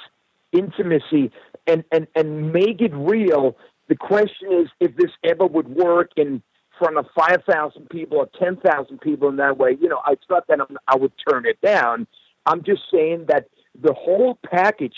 intimacy 0.53 1.31
and, 1.65 1.84
and, 1.91 2.07
and 2.15 2.53
make 2.53 2.81
it 2.81 2.93
real. 2.93 3.57
The 3.89 3.95
question 3.95 4.53
is 4.53 4.67
if 4.79 4.95
this 4.95 5.12
ever 5.23 5.45
would 5.45 5.67
work 5.67 6.12
in 6.15 6.43
front 6.77 6.97
of 6.97 7.07
5,000 7.15 7.89
people 7.89 8.19
or 8.19 8.29
10,000 8.39 9.01
people 9.01 9.27
in 9.29 9.38
that 9.38 9.57
way. 9.57 9.77
You 9.79 9.89
know, 9.89 10.01
it's 10.07 10.23
not 10.29 10.47
that 10.47 10.62
I'm, 10.62 10.77
I 10.88 10.95
would 10.95 11.12
turn 11.27 11.45
it 11.45 11.60
down. 11.62 12.07
I'm 12.45 12.63
just 12.63 12.84
saying 12.91 13.25
that– 13.27 13.47
the 13.79 13.93
whole 13.93 14.38
package 14.49 14.95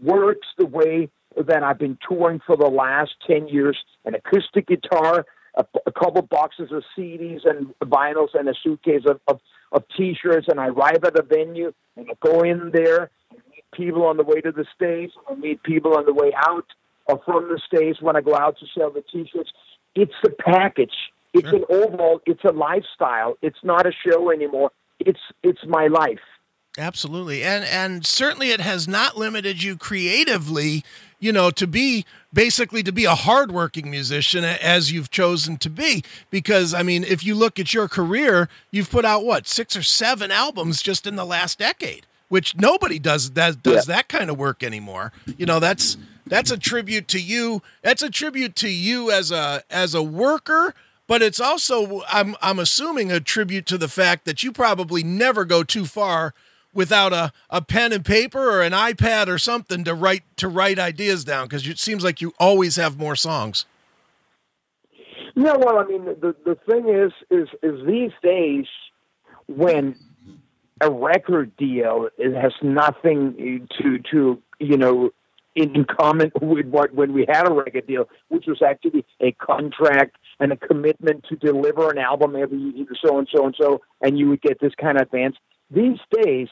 works 0.00 0.46
the 0.58 0.66
way 0.66 1.08
that 1.36 1.62
I've 1.62 1.78
been 1.78 1.98
touring 2.06 2.40
for 2.46 2.56
the 2.56 2.68
last 2.68 3.12
10 3.26 3.48
years 3.48 3.78
an 4.04 4.14
acoustic 4.14 4.66
guitar, 4.66 5.24
a, 5.56 5.64
a 5.86 5.92
couple 5.92 6.22
boxes 6.22 6.70
of 6.72 6.82
CDs 6.96 7.40
and 7.48 7.74
vinyls, 7.80 8.28
and 8.34 8.48
a 8.48 8.54
suitcase 8.62 9.02
of, 9.06 9.20
of, 9.28 9.40
of 9.72 9.84
t 9.96 10.16
shirts. 10.20 10.46
And 10.48 10.60
I 10.60 10.68
arrive 10.68 11.04
at 11.04 11.18
a 11.18 11.22
venue 11.22 11.72
and 11.96 12.08
I 12.10 12.14
go 12.26 12.42
in 12.42 12.70
there 12.72 13.10
and 13.30 13.40
meet 13.50 13.64
people 13.72 14.04
on 14.04 14.16
the 14.16 14.24
way 14.24 14.40
to 14.40 14.52
the 14.52 14.66
stage, 14.74 15.10
I 15.28 15.34
meet 15.34 15.62
people 15.62 15.96
on 15.96 16.04
the 16.04 16.12
way 16.12 16.32
out 16.36 16.66
or 17.06 17.20
from 17.24 17.48
the 17.48 17.60
stage 17.66 17.96
when 18.00 18.16
I 18.16 18.20
go 18.20 18.36
out 18.36 18.58
to 18.58 18.66
sell 18.76 18.90
the 18.90 19.02
t 19.02 19.28
shirts. 19.32 19.50
It's 19.94 20.12
a 20.24 20.30
package. 20.30 20.94
It's 21.34 21.48
sure. 21.48 21.58
an 21.58 21.64
overall, 21.70 22.20
it's 22.26 22.44
a 22.44 22.52
lifestyle. 22.52 23.36
It's 23.42 23.58
not 23.62 23.86
a 23.86 23.92
show 24.06 24.30
anymore. 24.30 24.70
It's 25.00 25.20
it's 25.42 25.64
my 25.66 25.88
life. 25.88 26.20
Absolutely. 26.78 27.42
And 27.42 27.64
and 27.64 28.06
certainly 28.06 28.50
it 28.50 28.60
has 28.60 28.88
not 28.88 29.18
limited 29.18 29.62
you 29.62 29.76
creatively, 29.76 30.84
you 31.20 31.30
know, 31.30 31.50
to 31.50 31.66
be 31.66 32.06
basically 32.32 32.82
to 32.82 32.92
be 32.92 33.04
a 33.04 33.14
hardworking 33.14 33.90
musician 33.90 34.42
as 34.42 34.90
you've 34.90 35.10
chosen 35.10 35.58
to 35.58 35.68
be 35.68 36.02
because 36.30 36.72
I 36.72 36.82
mean, 36.82 37.04
if 37.04 37.24
you 37.24 37.34
look 37.34 37.58
at 37.58 37.74
your 37.74 37.88
career, 37.88 38.48
you've 38.70 38.90
put 38.90 39.04
out 39.04 39.24
what, 39.24 39.46
6 39.46 39.76
or 39.76 39.82
7 39.82 40.30
albums 40.30 40.80
just 40.80 41.06
in 41.06 41.16
the 41.16 41.26
last 41.26 41.58
decade, 41.58 42.06
which 42.28 42.56
nobody 42.56 42.98
does 42.98 43.32
that 43.32 43.62
does 43.62 43.86
yeah. 43.86 43.96
that 43.96 44.08
kind 44.08 44.30
of 44.30 44.38
work 44.38 44.62
anymore. 44.62 45.12
You 45.36 45.44
know, 45.44 45.60
that's 45.60 45.98
that's 46.26 46.50
a 46.50 46.56
tribute 46.56 47.06
to 47.08 47.20
you. 47.20 47.62
That's 47.82 48.02
a 48.02 48.08
tribute 48.08 48.56
to 48.56 48.70
you 48.70 49.10
as 49.10 49.30
a 49.30 49.62
as 49.70 49.94
a 49.94 50.02
worker 50.02 50.74
but 51.08 51.20
it's 51.20 51.40
also 51.40 52.02
I'm 52.08 52.36
I'm 52.40 52.58
assuming 52.58 53.12
a 53.12 53.20
tribute 53.20 53.66
to 53.66 53.76
the 53.76 53.88
fact 53.88 54.24
that 54.24 54.42
you 54.42 54.52
probably 54.52 55.02
never 55.02 55.44
go 55.44 55.62
too 55.62 55.84
far 55.84 56.32
without 56.74 57.12
a, 57.12 57.32
a 57.50 57.62
pen 57.62 57.92
and 57.92 58.04
paper 58.04 58.50
or 58.50 58.62
an 58.62 58.72
iPad 58.72 59.28
or 59.28 59.38
something 59.38 59.84
to 59.84 59.94
write 59.94 60.24
to 60.36 60.48
write 60.48 60.78
ideas 60.78 61.24
down 61.24 61.46
because 61.46 61.66
it 61.66 61.78
seems 61.78 62.04
like 62.04 62.20
you 62.20 62.32
always 62.38 62.76
have 62.76 62.98
more 62.98 63.16
songs. 63.16 63.66
Yeah, 65.34 65.54
well, 65.56 65.78
I 65.78 65.84
mean, 65.84 66.04
the 66.04 66.34
the 66.44 66.56
thing 66.68 66.88
is, 66.88 67.12
is 67.30 67.48
is 67.62 67.86
these 67.86 68.12
days 68.22 68.66
when 69.46 69.96
a 70.80 70.90
record 70.90 71.56
deal 71.56 72.08
it 72.18 72.34
has 72.34 72.52
nothing 72.62 73.68
to 73.80 73.98
to 74.10 74.42
you 74.58 74.76
know 74.76 75.10
in, 75.54 75.84
common 75.84 76.32
with 76.40 76.66
what 76.66 76.94
when 76.94 77.12
we 77.12 77.24
had 77.28 77.48
a 77.48 77.52
record 77.52 77.86
deal, 77.86 78.08
which 78.28 78.46
was 78.46 78.60
actually 78.62 79.04
a 79.20 79.32
contract 79.32 80.16
and 80.40 80.52
a 80.52 80.56
commitment 80.56 81.24
to 81.28 81.36
deliver 81.36 81.90
an 81.90 81.98
album 81.98 82.36
every 82.36 82.86
so 83.04 83.18
and 83.18 83.28
so 83.34 83.46
and 83.46 83.54
so, 83.58 83.80
and 84.00 84.18
you 84.18 84.28
would 84.28 84.42
get 84.42 84.60
this 84.60 84.72
kind 84.80 84.98
of 84.98 85.02
advance. 85.02 85.36
These 85.74 85.98
days, 86.22 86.48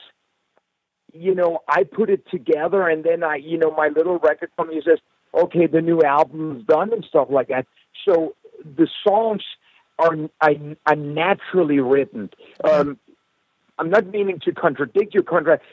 you 1.12 1.34
know, 1.34 1.60
I 1.68 1.84
put 1.84 2.10
it 2.10 2.28
together, 2.30 2.88
and 2.88 3.04
then 3.04 3.22
I, 3.22 3.36
you 3.36 3.58
know, 3.58 3.70
my 3.70 3.88
little 3.88 4.18
record 4.18 4.50
company 4.56 4.80
says, 4.84 4.98
"Okay, 5.34 5.66
the 5.66 5.80
new 5.80 6.02
album's 6.02 6.64
done," 6.66 6.92
and 6.92 7.04
stuff 7.04 7.28
like 7.30 7.48
that. 7.48 7.66
So 8.06 8.34
the 8.64 8.88
songs 9.04 9.42
are 9.98 10.16
are, 10.40 10.54
are 10.86 10.96
naturally 10.96 11.80
written. 11.80 12.30
Um, 12.64 12.98
I'm 13.78 13.90
not 13.90 14.06
meaning 14.06 14.40
to 14.44 14.52
contradict 14.52 15.14
your 15.14 15.22
contract. 15.22 15.64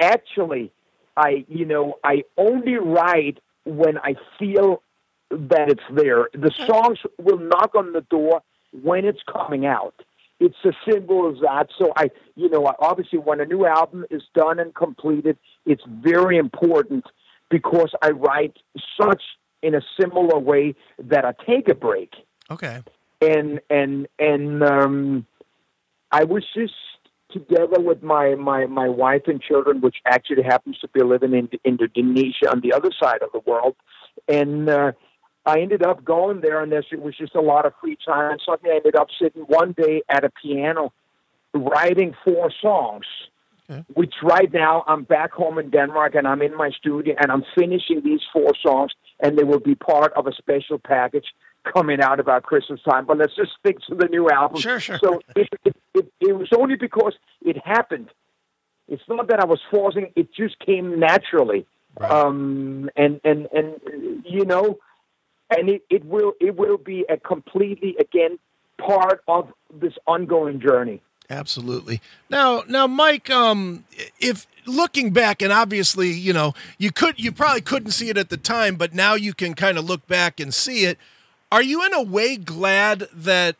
Actually, 0.00 0.72
I, 1.16 1.44
you 1.48 1.64
know, 1.64 1.98
I 2.04 2.22
only 2.36 2.76
write 2.76 3.38
when 3.64 3.98
I 3.98 4.14
feel 4.38 4.82
that 5.30 5.68
it's 5.68 5.82
there. 5.90 6.28
The 6.32 6.52
songs 6.66 6.98
will 7.18 7.38
knock 7.38 7.74
on 7.74 7.92
the 7.92 8.00
door 8.02 8.42
when 8.82 9.04
it's 9.04 9.20
coming 9.30 9.66
out. 9.66 9.94
It's 10.40 10.56
as 10.64 10.74
simple 10.88 11.30
as 11.30 11.40
that. 11.40 11.68
So 11.78 11.92
I, 11.96 12.10
you 12.36 12.48
know, 12.48 12.72
obviously 12.78 13.18
when 13.18 13.40
a 13.40 13.44
new 13.44 13.66
album 13.66 14.04
is 14.10 14.22
done 14.34 14.58
and 14.58 14.74
completed, 14.74 15.36
it's 15.66 15.82
very 15.86 16.38
important 16.38 17.04
because 17.50 17.92
I 18.02 18.10
write 18.10 18.56
such 19.00 19.22
in 19.62 19.74
a 19.74 19.80
similar 20.00 20.38
way 20.38 20.74
that 20.98 21.24
I 21.24 21.32
take 21.44 21.68
a 21.68 21.74
break. 21.74 22.12
Okay. 22.50 22.82
And 23.20 23.60
and 23.68 24.06
and 24.18 24.62
um, 24.62 25.26
I 26.12 26.24
was 26.24 26.44
just 26.54 26.74
together 27.30 27.80
with 27.80 28.02
my, 28.02 28.34
my, 28.34 28.66
my 28.66 28.88
wife 28.88 29.22
and 29.26 29.40
children, 29.40 29.80
which 29.80 29.96
actually 30.06 30.42
happens 30.42 30.78
to 30.78 30.88
be 30.88 31.02
living 31.02 31.34
in 31.34 31.48
Indonesia 31.64 32.50
on 32.50 32.60
the 32.60 32.72
other 32.72 32.90
side 32.98 33.22
of 33.22 33.30
the 33.32 33.40
world. 33.40 33.76
And 34.26 34.68
uh, 34.68 34.92
I 35.48 35.60
ended 35.60 35.82
up 35.84 36.04
going 36.04 36.40
there, 36.40 36.62
and 36.62 36.70
there 36.70 36.82
was 36.98 37.16
just 37.16 37.34
a 37.34 37.40
lot 37.40 37.66
of 37.66 37.72
free 37.80 37.96
time. 38.04 38.32
And 38.32 38.40
suddenly 38.44 38.72
I 38.72 38.76
ended 38.76 38.96
up 38.96 39.08
sitting 39.20 39.42
one 39.42 39.72
day 39.72 40.02
at 40.08 40.24
a 40.24 40.30
piano 40.42 40.92
writing 41.54 42.14
four 42.24 42.50
songs. 42.60 43.06
Okay. 43.70 43.84
Which 43.94 44.14
right 44.22 44.50
now 44.52 44.82
I'm 44.86 45.04
back 45.04 45.32
home 45.32 45.58
in 45.58 45.68
Denmark 45.70 46.14
and 46.14 46.26
I'm 46.26 46.40
in 46.40 46.56
my 46.56 46.70
studio 46.70 47.14
and 47.20 47.30
I'm 47.30 47.44
finishing 47.54 48.00
these 48.02 48.22
four 48.32 48.52
songs 48.62 48.92
and 49.20 49.36
they 49.36 49.44
will 49.44 49.60
be 49.60 49.74
part 49.74 50.14
of 50.14 50.26
a 50.26 50.32
special 50.32 50.78
package 50.78 51.26
coming 51.72 52.00
out 52.00 52.18
about 52.18 52.44
Christmas 52.44 52.80
time, 52.88 53.04
but 53.04 53.18
let's 53.18 53.34
just 53.36 53.50
stick 53.58 53.76
to 53.88 53.94
the 53.94 54.06
new 54.06 54.30
album. 54.30 54.60
Sure, 54.60 54.80
sure. 54.80 54.98
So 54.98 55.20
it, 55.36 55.48
it, 55.64 55.76
it, 55.94 56.12
it 56.20 56.32
was 56.32 56.48
only 56.56 56.76
because 56.76 57.14
it 57.42 57.56
happened. 57.64 58.08
It's 58.88 59.02
not 59.06 59.28
that 59.28 59.40
I 59.40 59.44
was 59.44 59.60
forcing; 59.70 60.12
it 60.16 60.32
just 60.32 60.58
came 60.60 60.98
naturally. 60.98 61.66
Right. 62.00 62.10
Um, 62.10 62.88
and 62.96 63.20
and 63.22 63.48
and 63.52 64.24
you 64.24 64.46
know, 64.46 64.78
and 65.50 65.68
it, 65.68 65.82
it 65.90 66.04
will 66.04 66.32
it 66.40 66.56
will 66.56 66.78
be 66.78 67.04
a 67.08 67.16
completely 67.16 67.96
again 67.98 68.38
part 68.78 69.22
of 69.28 69.52
this 69.72 69.94
ongoing 70.06 70.60
journey. 70.60 71.02
Absolutely. 71.30 72.00
Now, 72.30 72.62
now, 72.68 72.86
Mike, 72.86 73.28
um, 73.28 73.84
if 74.18 74.46
looking 74.66 75.10
back, 75.12 75.42
and 75.42 75.52
obviously, 75.52 76.10
you 76.10 76.32
know, 76.32 76.54
you 76.78 76.90
could, 76.90 77.20
you 77.20 77.32
probably 77.32 77.60
couldn't 77.60 77.90
see 77.90 78.08
it 78.08 78.16
at 78.16 78.30
the 78.30 78.38
time, 78.38 78.76
but 78.76 78.94
now 78.94 79.14
you 79.14 79.34
can 79.34 79.52
kind 79.52 79.76
of 79.76 79.84
look 79.84 80.06
back 80.06 80.40
and 80.40 80.54
see 80.54 80.84
it. 80.84 80.96
Are 81.52 81.62
you 81.62 81.84
in 81.84 81.92
a 81.92 82.02
way 82.02 82.36
glad 82.36 83.08
that 83.12 83.56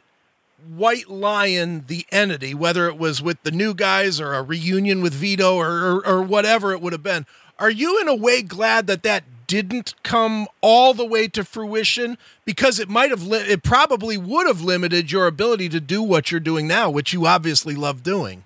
White 0.67 1.11
Lion, 1.11 1.85
the 1.89 2.07
entity, 2.11 2.55
whether 2.55 2.89
it 2.89 2.97
was 2.97 3.21
with 3.21 3.43
the 3.43 3.51
new 3.51 3.75
guys 3.75 4.19
or 4.19 4.33
a 4.33 4.43
reunion 4.43 5.03
with 5.03 5.13
Vito 5.13 5.55
or, 5.55 5.69
or, 5.69 6.07
or 6.07 6.23
whatever 6.23 6.73
it 6.73 6.81
would 6.81 6.93
have 6.93 7.03
been, 7.03 7.27
are 7.59 7.71
you 7.71 8.01
in 8.01 8.09
a 8.09 8.15
way 8.15 8.41
glad 8.41 8.87
that 8.87 9.03
that 9.03 9.25
didn't 9.49 9.95
come 10.05 10.47
all 10.61 10.95
the 10.95 11.05
way 11.05 11.27
to 11.27 11.43
fruition 11.43 12.17
because 12.45 12.79
it 12.79 12.89
might 12.89 13.11
have 13.11 13.25
li- 13.25 13.39
it 13.39 13.65
probably 13.65 14.17
would 14.17 14.47
have 14.47 14.61
limited 14.61 15.11
your 15.11 15.27
ability 15.27 15.69
to 15.69 15.81
do 15.81 16.01
what 16.03 16.31
you're 16.31 16.39
doing 16.39 16.69
now 16.69 16.89
which 16.89 17.13
you 17.13 17.27
obviously 17.27 17.75
love 17.75 18.05
doing 18.05 18.45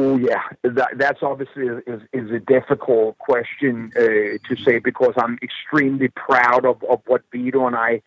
Oh 0.00 0.16
yeah, 0.16 0.42
that, 0.62 0.90
that's 0.96 1.22
obviously 1.22 1.66
is, 1.66 2.02
is 2.12 2.30
a 2.30 2.38
difficult 2.38 3.18
question 3.18 3.90
uh, 3.96 4.00
to 4.48 4.56
say 4.64 4.78
because 4.78 5.14
I'm 5.16 5.38
extremely 5.42 6.08
proud 6.08 6.64
of, 6.64 6.84
of 6.84 7.00
what 7.06 7.22
Vito 7.32 7.66
and 7.66 7.74
I 7.74 8.02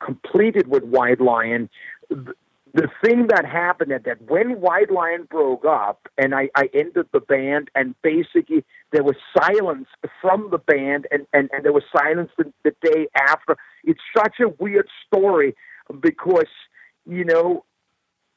completed 0.00 0.66
with 0.66 0.82
White 0.82 1.20
Lion. 1.20 1.68
The 2.74 2.88
thing 3.02 3.28
that 3.28 3.44
happened 3.46 3.92
is 3.92 4.00
that 4.04 4.20
when 4.28 4.60
White 4.60 4.90
Lion 4.90 5.26
broke 5.30 5.64
up 5.64 6.08
and 6.18 6.34
I, 6.34 6.48
I 6.54 6.68
ended 6.74 7.06
the 7.12 7.20
band, 7.20 7.70
and 7.74 7.94
basically 8.02 8.64
there 8.92 9.04
was 9.04 9.14
silence 9.40 9.88
from 10.20 10.48
the 10.50 10.58
band, 10.58 11.06
and, 11.10 11.26
and, 11.32 11.48
and 11.52 11.64
there 11.64 11.72
was 11.72 11.84
silence 11.96 12.30
the, 12.36 12.52
the 12.64 12.74
day 12.82 13.06
after. 13.16 13.56
It's 13.84 14.00
such 14.16 14.36
a 14.40 14.48
weird 14.58 14.88
story 15.06 15.54
because 16.00 16.48
you 17.06 17.24
know 17.24 17.64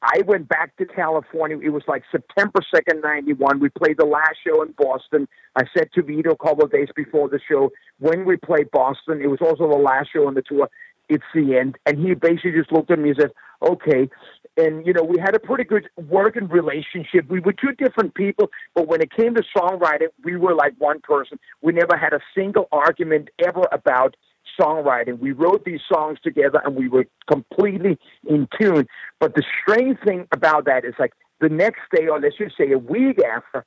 I 0.02 0.22
went 0.26 0.48
back 0.48 0.76
to 0.76 0.86
California. 0.86 1.58
It 1.62 1.70
was 1.70 1.82
like 1.86 2.04
September 2.10 2.60
2nd, 2.74 3.02
91. 3.02 3.60
We 3.60 3.68
played 3.68 3.98
the 3.98 4.06
last 4.06 4.36
show 4.46 4.62
in 4.62 4.72
Boston. 4.78 5.28
I 5.56 5.64
said 5.76 5.90
to 5.94 6.02
Vito 6.02 6.30
a 6.30 6.36
couple 6.36 6.64
of 6.64 6.72
days 6.72 6.88
before 6.96 7.28
the 7.28 7.40
show, 7.46 7.70
when 7.98 8.24
we 8.24 8.36
play 8.36 8.64
Boston, 8.72 9.20
it 9.20 9.26
was 9.26 9.40
also 9.42 9.68
the 9.68 9.76
last 9.76 10.10
show 10.12 10.26
on 10.26 10.34
the 10.34 10.42
tour. 10.42 10.70
It's 11.10 11.24
the 11.34 11.58
end. 11.58 11.76
And 11.84 11.98
he 11.98 12.14
basically 12.14 12.52
just 12.52 12.72
looked 12.72 12.90
at 12.90 12.98
me 12.98 13.10
and 13.10 13.18
said, 13.20 13.32
okay. 13.62 14.08
And, 14.56 14.86
you 14.86 14.92
know, 14.92 15.02
we 15.02 15.18
had 15.18 15.34
a 15.34 15.38
pretty 15.38 15.64
good 15.64 15.88
working 15.96 16.48
relationship. 16.48 17.28
We 17.28 17.40
were 17.40 17.52
two 17.52 17.72
different 17.78 18.14
people, 18.14 18.50
but 18.74 18.88
when 18.88 19.00
it 19.00 19.10
came 19.12 19.34
to 19.36 19.42
songwriting, 19.56 20.08
we 20.24 20.36
were 20.36 20.54
like 20.54 20.74
one 20.78 21.00
person. 21.00 21.38
We 21.62 21.72
never 21.72 21.96
had 21.96 22.12
a 22.12 22.20
single 22.34 22.68
argument 22.72 23.30
ever 23.46 23.66
about 23.72 24.16
songwriting. 24.60 25.18
We 25.18 25.32
wrote 25.32 25.64
these 25.64 25.80
songs 25.90 26.18
together 26.22 26.60
and 26.64 26.74
we 26.74 26.88
were 26.88 27.06
completely 27.30 27.98
in 28.28 28.48
tune. 28.60 28.86
But 29.18 29.34
the 29.34 29.44
strange 29.62 29.98
thing 30.04 30.26
about 30.32 30.64
that 30.66 30.84
is 30.84 30.94
like 30.98 31.12
the 31.40 31.48
next 31.48 31.80
day, 31.94 32.06
or 32.08 32.20
let's 32.20 32.36
just 32.36 32.56
say 32.58 32.72
a 32.72 32.78
week 32.78 33.18
after, 33.22 33.64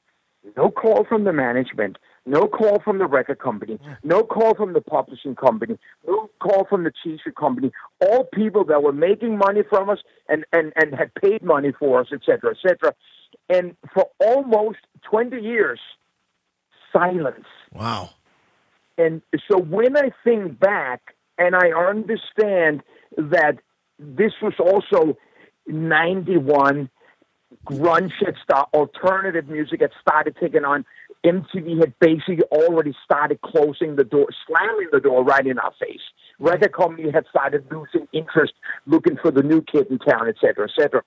no 0.57 0.69
call 0.69 1.05
from 1.05 1.23
the 1.23 1.33
management, 1.33 1.97
no 2.25 2.47
call 2.47 2.79
from 2.79 2.99
the 2.99 3.05
record 3.05 3.39
company, 3.39 3.77
mm. 3.83 3.97
no 4.03 4.23
call 4.23 4.55
from 4.55 4.73
the 4.73 4.81
publishing 4.81 5.35
company, 5.35 5.77
no 6.07 6.29
call 6.39 6.65
from 6.69 6.83
the 6.83 6.91
t-shirt 7.03 7.35
company. 7.35 7.71
All 7.99 8.25
people 8.25 8.63
that 8.65 8.81
were 8.81 8.93
making 8.93 9.37
money 9.37 9.61
from 9.69 9.89
us 9.89 9.99
and, 10.29 10.45
and, 10.53 10.71
and 10.75 10.95
had 10.95 11.13
paid 11.15 11.43
money 11.43 11.73
for 11.77 11.99
us, 11.99 12.07
etc., 12.13 12.51
etc. 12.51 12.93
And 13.49 13.75
for 13.93 14.09
almost 14.19 14.79
20 15.09 15.37
years, 15.41 15.79
silence. 16.93 17.45
Wow. 17.73 18.11
And 18.97 19.21
so 19.49 19.57
when 19.57 19.97
I 19.97 20.11
think 20.23 20.59
back 20.59 21.15
and 21.37 21.55
I 21.55 21.71
understand 21.71 22.83
that 23.17 23.57
this 23.99 24.33
was 24.41 24.53
also 24.59 25.17
91, 25.67 26.89
grunge 27.65 28.11
had 28.23 28.35
started, 28.43 28.69
alternative 28.73 29.47
music 29.47 29.81
had 29.81 29.91
started 29.99 30.35
taking 30.39 30.63
on. 30.63 30.85
MTV 31.25 31.79
had 31.79 31.93
basically 31.99 32.43
already 32.51 32.93
started 33.03 33.39
closing 33.41 33.95
the 33.95 34.03
door, 34.03 34.27
slamming 34.45 34.89
the 34.91 34.99
door 34.99 35.23
right 35.23 35.45
in 35.45 35.57
our 35.59 35.73
face. 35.79 36.01
Record 36.39 36.73
company 36.73 37.11
had 37.11 37.25
started 37.29 37.65
losing 37.71 38.07
interest, 38.11 38.53
looking 38.85 39.17
for 39.21 39.31
the 39.31 39.41
new 39.41 39.61
kid 39.61 39.87
in 39.89 39.99
town, 39.99 40.27
et 40.27 40.35
cetera, 40.41 40.67
et 40.69 40.81
cetera. 40.81 41.01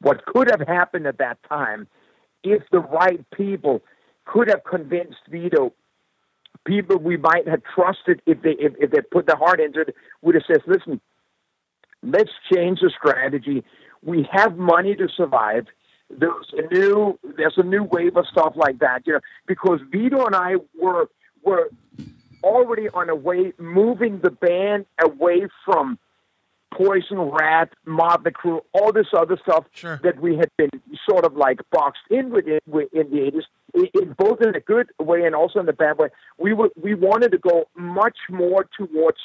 What 0.00 0.26
could 0.26 0.50
have 0.50 0.66
happened 0.66 1.06
at 1.06 1.18
that 1.18 1.38
time 1.48 1.88
if 2.44 2.62
the 2.70 2.80
right 2.80 3.24
people 3.30 3.82
could 4.26 4.48
have 4.48 4.62
convinced 4.64 5.18
Vito 5.30 5.72
people 6.64 6.98
we 6.98 7.16
might 7.16 7.48
have 7.48 7.62
trusted 7.74 8.20
if 8.26 8.42
they 8.42 8.50
if, 8.58 8.74
if 8.78 8.90
they 8.90 9.00
put 9.00 9.26
their 9.26 9.36
heart 9.36 9.60
into 9.60 9.80
it 9.80 9.94
would 10.22 10.34
have 10.34 10.44
said, 10.46 10.60
listen, 10.66 11.00
let's 12.02 12.30
change 12.52 12.80
the 12.80 12.90
strategy. 12.96 13.64
We 14.02 14.28
have 14.32 14.56
money 14.56 14.94
to 14.96 15.08
survive. 15.16 15.66
There's 16.10 16.52
a 16.52 16.62
new 16.74 17.18
there's 17.36 17.58
a 17.58 17.62
new 17.62 17.84
wave 17.84 18.16
of 18.16 18.26
stuff 18.26 18.54
like 18.56 18.78
that, 18.78 19.06
you 19.06 19.14
know, 19.14 19.20
because 19.46 19.80
Vito 19.90 20.24
and 20.24 20.34
I 20.34 20.54
were 20.80 21.08
were 21.42 21.70
already 22.42 22.88
on 22.90 23.08
a 23.08 23.14
way 23.14 23.52
moving 23.58 24.20
the 24.20 24.30
band 24.30 24.86
away 25.02 25.48
from 25.64 25.98
Poison 26.72 27.18
Ratt, 27.18 27.70
Mob 27.86 28.24
the 28.24 28.30
Crew, 28.30 28.60
all 28.72 28.92
this 28.92 29.08
other 29.16 29.38
stuff 29.42 29.64
sure. 29.72 30.00
that 30.02 30.20
we 30.20 30.36
had 30.36 30.50
been 30.56 30.70
sort 31.08 31.24
of 31.24 31.34
like 31.34 31.60
boxed 31.70 32.02
in 32.10 32.30
with 32.30 32.46
in, 32.46 32.60
in 32.92 33.10
the 33.10 33.22
eighties, 33.26 33.44
in 33.74 34.14
both 34.16 34.40
in 34.42 34.54
a 34.54 34.60
good 34.60 34.88
way 34.98 35.24
and 35.24 35.34
also 35.34 35.60
in 35.60 35.68
a 35.68 35.72
bad 35.72 35.98
way. 35.98 36.08
We 36.38 36.52
were 36.52 36.70
we 36.80 36.94
wanted 36.94 37.32
to 37.32 37.38
go 37.38 37.68
much 37.76 38.18
more 38.30 38.66
towards, 38.76 39.18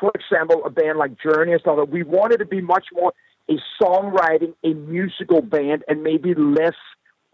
for 0.00 0.12
example, 0.14 0.62
a 0.64 0.70
band 0.70 0.98
like 0.98 1.20
Journey 1.20 1.52
and 1.52 1.60
stuff. 1.60 1.88
We 1.88 2.02
wanted 2.02 2.38
to 2.38 2.46
be 2.46 2.60
much 2.60 2.86
more 2.92 3.12
a 3.48 3.54
songwriting, 3.80 4.54
a 4.64 4.74
musical 4.74 5.42
band, 5.42 5.84
and 5.88 6.02
maybe 6.02 6.34
less 6.34 6.74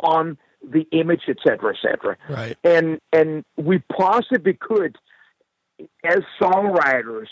on 0.00 0.38
the 0.62 0.86
image, 0.92 1.22
et 1.28 1.38
cetera, 1.42 1.74
et 1.74 1.80
cetera. 1.82 2.16
Right. 2.28 2.56
And 2.64 3.00
and 3.12 3.44
we 3.56 3.78
possibly 3.78 4.54
could, 4.54 4.96
as 6.04 6.20
songwriters 6.40 7.28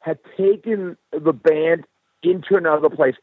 had 0.00 0.18
taken 0.36 0.96
the 1.12 1.32
band 1.32 1.84
into 2.22 2.56
another 2.56 2.90
place. 2.90 3.14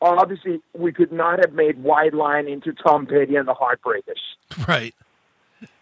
Obviously, 0.00 0.60
we 0.74 0.92
could 0.92 1.10
not 1.10 1.40
have 1.40 1.52
made 1.54 1.82
White 1.82 2.14
Lion 2.14 2.46
into 2.46 2.72
Tom 2.72 3.06
Petty 3.06 3.34
and 3.34 3.48
the 3.48 3.54
Heartbreakers. 3.54 4.68
Right. 4.68 4.94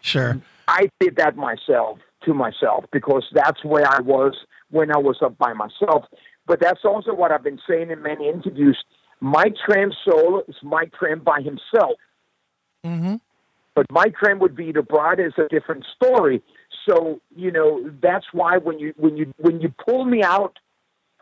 Sure. 0.01 0.41
I 0.67 0.89
did 0.99 1.17
that 1.17 1.35
myself 1.35 1.99
to 2.25 2.33
myself 2.33 2.85
because 2.91 3.25
that's 3.31 3.63
where 3.63 3.87
I 3.87 4.01
was 4.01 4.33
when 4.71 4.91
I 4.91 4.97
was 4.97 5.17
up 5.21 5.37
by 5.37 5.53
myself. 5.53 6.05
But 6.47 6.59
that's 6.61 6.85
also 6.85 7.13
what 7.13 7.31
I've 7.31 7.43
been 7.43 7.59
saying 7.69 7.91
in 7.91 8.01
many 8.01 8.29
interviews. 8.29 8.77
Mike 9.19 9.55
Tramp 9.65 9.93
solo 10.05 10.43
is 10.47 10.55
Mike 10.63 10.93
Tramp 10.97 11.23
by 11.23 11.41
himself. 11.41 11.99
Mm-hmm. 12.85 13.15
But 13.75 13.85
Mike 13.91 14.15
Tramp 14.15 14.41
with 14.41 14.55
Vito 14.55 14.81
Bratta 14.81 15.27
is 15.27 15.33
a 15.37 15.47
different 15.49 15.85
story. 15.95 16.41
So 16.87 17.19
you 17.35 17.51
know 17.51 17.91
that's 18.01 18.25
why 18.31 18.57
when 18.57 18.79
you 18.79 18.93
when 18.97 19.17
you 19.17 19.33
when 19.37 19.59
you 19.61 19.73
pull 19.85 20.05
me 20.05 20.23
out 20.23 20.57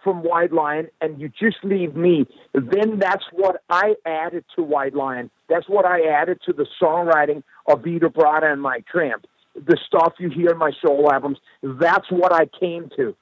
from 0.03 0.21
White 0.21 0.53
Lion 0.53 0.88
and 1.01 1.19
you 1.19 1.29
just 1.29 1.57
leave 1.63 1.95
me, 1.95 2.27
then 2.53 2.99
that's 2.99 3.23
what 3.31 3.61
I 3.69 3.95
added 4.05 4.45
to 4.55 4.61
White 4.61 4.93
Lion. 4.93 5.31
That's 5.49 5.67
what 5.67 5.83
I 5.83 6.07
added 6.07 6.39
to 6.45 6.53
the 6.53 6.67
songwriting 6.79 7.41
of 7.67 7.83
Vito 7.83 8.09
Bratta 8.09 8.51
and 8.51 8.61
Mike 8.61 8.85
Tramp. 8.85 9.25
The 9.55 9.77
stuff 9.88 10.13
you 10.19 10.29
hear 10.29 10.51
in 10.51 10.57
my 10.59 10.71
solo 10.85 11.11
albums, 11.11 11.39
that's 11.63 12.11
what 12.11 12.31
I 12.31 12.45
came 12.59 12.89
to. 12.97 13.15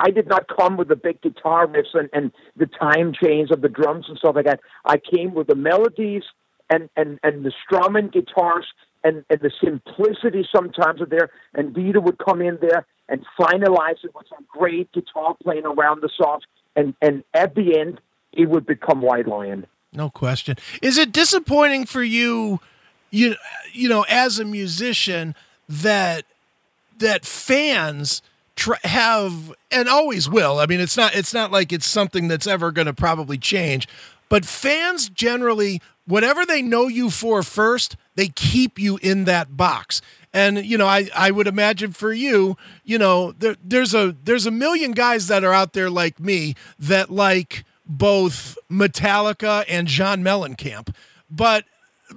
I 0.00 0.10
did 0.10 0.26
not 0.26 0.48
come 0.48 0.76
with 0.76 0.88
the 0.88 0.96
big 0.96 1.20
guitar 1.20 1.66
riffs 1.66 1.94
and, 1.94 2.08
and 2.12 2.32
the 2.56 2.66
time 2.66 3.12
change 3.12 3.50
of 3.50 3.60
the 3.60 3.68
drums 3.68 4.06
and 4.08 4.16
stuff 4.16 4.34
like 4.34 4.46
that. 4.46 4.60
I 4.84 4.96
came 4.96 5.34
with 5.34 5.46
the 5.46 5.54
melodies 5.54 6.22
and, 6.70 6.88
and, 6.96 7.20
and 7.22 7.44
the 7.44 7.52
strumming 7.64 8.08
guitars 8.08 8.66
and, 9.04 9.24
and 9.28 9.40
the 9.40 9.50
simplicity 9.62 10.46
sometimes 10.50 11.02
of 11.02 11.10
there. 11.10 11.30
And 11.54 11.74
Vito 11.74 12.00
would 12.00 12.18
come 12.18 12.40
in 12.40 12.58
there 12.62 12.86
and 13.10 13.24
finalize 13.38 14.02
it 14.02 14.14
with 14.14 14.26
some 14.28 14.46
great 14.48 14.90
guitar 14.92 15.36
playing 15.42 15.66
around 15.66 16.00
the 16.00 16.10
songs. 16.16 16.44
And, 16.76 16.94
and 17.02 17.22
at 17.34 17.54
the 17.54 17.78
end, 17.78 18.00
it 18.32 18.48
would 18.48 18.64
become 18.64 19.02
White 19.02 19.28
Lion. 19.28 19.66
No 19.92 20.08
question. 20.08 20.56
Is 20.80 20.96
it 20.96 21.12
disappointing 21.12 21.84
for 21.84 22.02
you, 22.02 22.60
you, 23.10 23.34
you 23.72 23.88
know, 23.88 24.06
as 24.08 24.38
a 24.38 24.44
musician 24.44 25.34
that 25.68 26.24
that 26.98 27.24
fans 27.24 28.22
tr- 28.56 28.74
have 28.84 29.52
and 29.70 29.88
always 29.88 30.28
will. 30.28 30.58
I 30.58 30.66
mean, 30.66 30.80
it's 30.80 30.96
not 30.96 31.14
it's 31.14 31.34
not 31.34 31.50
like 31.52 31.72
it's 31.72 31.86
something 31.86 32.28
that's 32.28 32.46
ever 32.46 32.70
going 32.72 32.86
to 32.86 32.94
probably 32.94 33.38
change, 33.38 33.88
but 34.28 34.44
fans 34.44 35.08
generally 35.08 35.80
whatever 36.10 36.44
they 36.44 36.60
know 36.60 36.88
you 36.88 37.08
for 37.08 37.42
first, 37.42 37.96
they 38.16 38.28
keep 38.28 38.78
you 38.78 38.98
in 38.98 39.24
that 39.24 39.56
box. 39.56 40.02
And 40.32 40.64
you 40.64 40.76
know, 40.76 40.86
I, 40.86 41.08
I 41.14 41.30
would 41.30 41.46
imagine 41.46 41.92
for 41.92 42.12
you, 42.12 42.56
you 42.84 42.98
know, 42.98 43.32
there, 43.32 43.56
there's 43.62 43.94
a 43.94 44.14
there's 44.24 44.46
a 44.46 44.50
million 44.50 44.92
guys 44.92 45.28
that 45.28 45.44
are 45.44 45.52
out 45.52 45.72
there 45.72 45.90
like 45.90 46.20
me 46.20 46.54
that 46.78 47.10
like 47.10 47.64
both 47.86 48.56
Metallica 48.70 49.64
and 49.68 49.88
John 49.88 50.22
Mellencamp, 50.22 50.94
but 51.30 51.64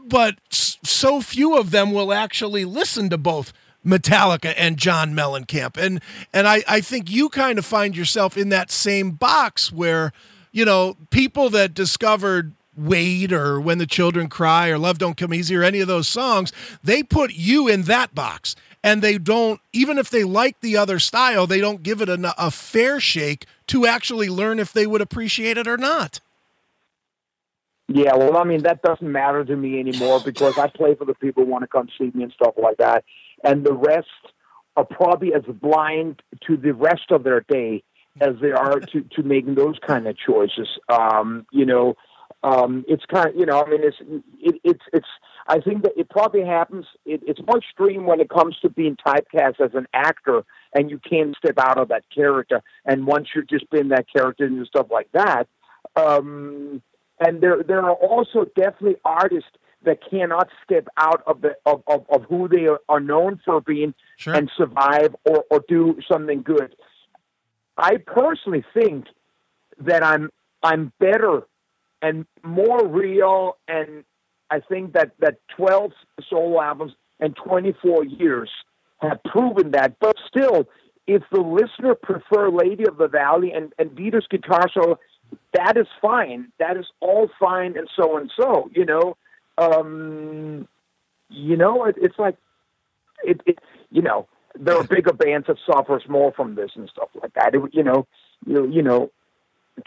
but 0.06 0.36
so 0.50 1.22
few 1.22 1.58
of 1.58 1.72
them 1.72 1.91
will 1.91 2.13
actually 2.13 2.65
listen 2.65 3.10
to 3.10 3.17
both 3.17 3.54
Metallica 3.86 4.54
and 4.58 4.78
John 4.78 5.13
Mellencamp. 5.13 5.78
And 5.78 6.02
and 6.34 6.48
I, 6.48 6.63
I 6.67 6.82
think 6.82 7.10
you 7.10 7.30
kind 7.30 7.60
of 7.60 7.65
find 7.65 7.96
yourself 7.96 8.38
in 8.38 8.50
that 8.50 8.72
same 8.72 9.12
box 9.12 9.72
where, 9.72 10.13
you 10.52 10.65
know, 10.65 10.96
people 11.10 11.50
that 11.52 11.74
discovered 11.74 12.54
Wait 12.76 13.32
or 13.32 13.60
When 13.62 13.78
the 13.78 13.86
Children 13.86 14.30
Cry 14.30 14.69
or 14.69 14.78
Love 14.78 14.98
Don't 14.98 15.17
Come 15.17 15.34
Easy 15.34 15.56
or 15.56 15.63
any 15.63 15.80
of 15.80 15.88
those 15.88 16.08
songs, 16.08 16.52
they 16.84 17.04
put 17.04 17.34
you 17.34 17.67
in 17.67 17.84
that 17.84 18.15
box. 18.15 18.56
And 18.86 19.02
they 19.02 19.17
don't, 19.17 19.62
even 19.72 19.98
if 19.98 20.10
they 20.10 20.26
like 20.26 20.60
the 20.60 20.76
other 20.76 21.00
style, 21.00 21.48
they 21.48 21.62
don't 21.62 21.84
give 21.84 22.02
it 22.02 22.10
a, 22.10 22.34
a 22.38 22.52
fair 22.52 23.00
shake 23.00 23.46
to 23.67 23.86
actually 23.86 24.28
learn 24.28 24.60
if 24.60 24.74
they 24.74 24.86
would 24.86 25.00
appreciate 25.00 25.58
it 25.58 25.69
or 25.69 25.78
not. 25.78 26.19
Yeah, 27.88 28.15
well, 28.15 28.38
I 28.38 28.43
mean, 28.43 28.63
that 28.63 28.82
doesn't 28.82 29.10
matter 29.10 29.46
to 29.46 29.56
me 29.56 29.80
anymore 29.80 30.19
because 30.19 30.58
I 30.58 30.67
play 30.67 30.96
for 30.96 31.06
the 31.06 31.13
people 31.13 31.46
who 31.46 31.52
want 31.52 31.63
to 31.63 31.67
come 31.67 31.88
see 31.98 32.12
me 32.13 32.24
and 32.24 32.32
stuff 32.34 32.56
like 32.58 32.78
that. 32.78 33.06
And 33.43 33.65
the 33.65 33.73
rest 33.73 34.08
are 34.75 34.86
probably 34.86 35.34
as 35.34 35.43
blind 35.62 36.21
to 36.47 36.58
the 36.58 36.73
rest 36.73 37.12
of 37.12 37.23
their 37.23 37.41
day 37.41 37.84
as 38.21 38.36
they 38.41 38.51
are 38.51 38.79
to, 38.79 39.01
to 39.01 39.23
making 39.23 39.56
those 39.56 39.77
kind 39.86 40.08
of 40.08 40.15
choices. 40.17 40.67
Um, 40.89 41.45
you 41.51 41.65
know, 41.65 41.95
um, 42.43 42.84
it's 42.88 43.06
kind 43.06 43.29
of, 43.29 43.36
you 43.36 43.45
know, 43.45 43.63
I 43.63 43.69
mean, 43.69 43.82
it's, 43.84 43.97
it, 44.39 44.56
it's, 44.63 44.84
it's, 44.91 45.08
I 45.47 45.60
think 45.60 45.84
that 45.84 45.93
it 45.97 46.10
probably 46.10 46.45
happens. 46.45 46.86
It, 47.06 47.21
it's 47.25 47.39
more 47.45 47.58
extreme 47.58 48.06
when 48.06 48.19
it 48.19 48.29
comes 48.29 48.58
to 48.62 48.69
being 48.69 48.97
typecast 49.06 49.60
as 49.60 49.71
an 49.73 49.88
actor 49.93 50.43
and 50.73 50.89
you 50.89 50.99
can't 50.99 51.36
step 51.38 51.58
out 51.58 51.77
of 51.77 51.89
that 51.89 52.03
character. 52.13 52.62
And 52.86 53.08
once 53.08 53.29
you've 53.36 53.49
just 53.49 53.69
been 53.69 53.89
that 53.89 54.06
character 54.15 54.45
and 54.45 54.65
stuff 54.67 54.88
like 54.91 55.10
that, 55.13 55.47
um, 55.95 56.82
and 57.19 57.41
there 57.41 57.63
there 57.63 57.82
are 57.82 57.93
also 57.93 58.45
definitely 58.56 58.95
artists 59.06 59.51
that 59.86 60.00
cannot 60.10 60.50
step 60.63 60.88
out 60.98 61.24
of 61.28 61.41
the 61.41 61.56
of, 61.65 61.84
of, 61.88 62.06
of 62.10 62.24
who 62.24 62.48
they 62.48 62.67
are 62.89 63.00
known 63.00 63.39
for 63.43 63.62
being 63.62 63.93
sure. 64.17 64.34
and 64.34 64.50
survive 64.58 65.15
or, 65.26 65.43
or 65.50 65.63
do 65.67 65.98
something 66.10 66.41
good. 66.41 66.76
I 67.78 67.98
personally 67.98 68.63
think 68.74 69.06
that 69.80 70.04
I'm 70.04 70.30
I'm 70.62 70.91
better 71.00 71.43
and 72.02 72.26
more 72.43 72.86
real 72.88 73.58
and 73.67 74.04
I 74.50 74.60
think 74.60 74.93
that, 74.93 75.12
that 75.19 75.38
12 75.58 75.91
solo 76.30 76.62
albums 76.62 76.93
and 77.19 77.36
24 77.36 78.06
years 78.06 78.52
have 79.00 79.24
proven 79.24 79.72
that. 79.72 79.98
But 80.00 80.15
still, 80.28 80.67
if 81.08 81.24
the 81.32 81.41
listener 81.41 81.96
prefer 81.96 82.52
Lady 82.52 82.86
of 82.86 82.98
the 82.98 83.08
Valley 83.08 83.52
and, 83.52 83.74
and 83.80 83.91
Vito's 83.91 84.28
guitar 84.30 84.67
solo 84.72 85.00
that 85.54 85.78
is 85.78 85.88
fine. 86.02 86.52
That 86.60 86.78
is 86.78 86.86
all 87.00 87.30
fine, 87.39 87.78
and 87.78 87.89
so 87.96 88.17
and 88.17 88.32
so. 88.39 88.69
You 88.74 88.86
know, 88.86 89.17
um, 89.58 90.68
you 91.30 91.58
know, 91.58 91.86
it, 91.86 91.96
it's 92.02 92.18
like 92.18 92.38
it, 93.24 93.42
it. 93.46 93.60
You 93.89 94.02
know, 94.02 94.28
there 94.60 94.76
are 94.78 94.84
bigger 94.84 95.13
bands 95.13 95.48
that 95.48 95.58
suffers 95.66 96.04
more 96.08 96.32
from 96.34 96.56
this 96.56 96.72
and 96.76 96.89
stuff 96.89 97.10
like 97.22 97.34
that. 97.34 97.56
It, 97.56 97.62
you 97.74 97.84
know, 97.84 98.08
you 98.46 98.70
you 98.70 98.82
know, 98.82 99.12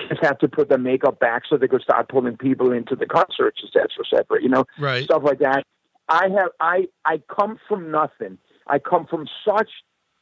just 0.09 0.23
have 0.23 0.39
to 0.39 0.49
put 0.49 0.69
their 0.69 0.79
makeup 0.79 1.19
back 1.19 1.43
so 1.49 1.57
they 1.57 1.69
could 1.69 1.83
start 1.83 2.09
pulling 2.09 2.37
people 2.37 2.73
into 2.73 2.97
the 2.97 3.07
concerts, 3.07 3.61
etc., 3.65 3.89
etc. 4.01 4.43
You 4.43 4.49
know, 4.49 4.65
right. 4.79 5.05
stuff 5.05 5.23
like 5.25 5.39
that. 5.41 5.65
I 6.09 6.29
have 6.29 6.51
I 6.61 6.87
I 7.05 7.23
come 7.35 7.59
from 7.69 7.91
nothing. 7.91 8.39
I 8.67 8.79
come 8.79 9.07
from 9.07 9.29
such 9.45 9.71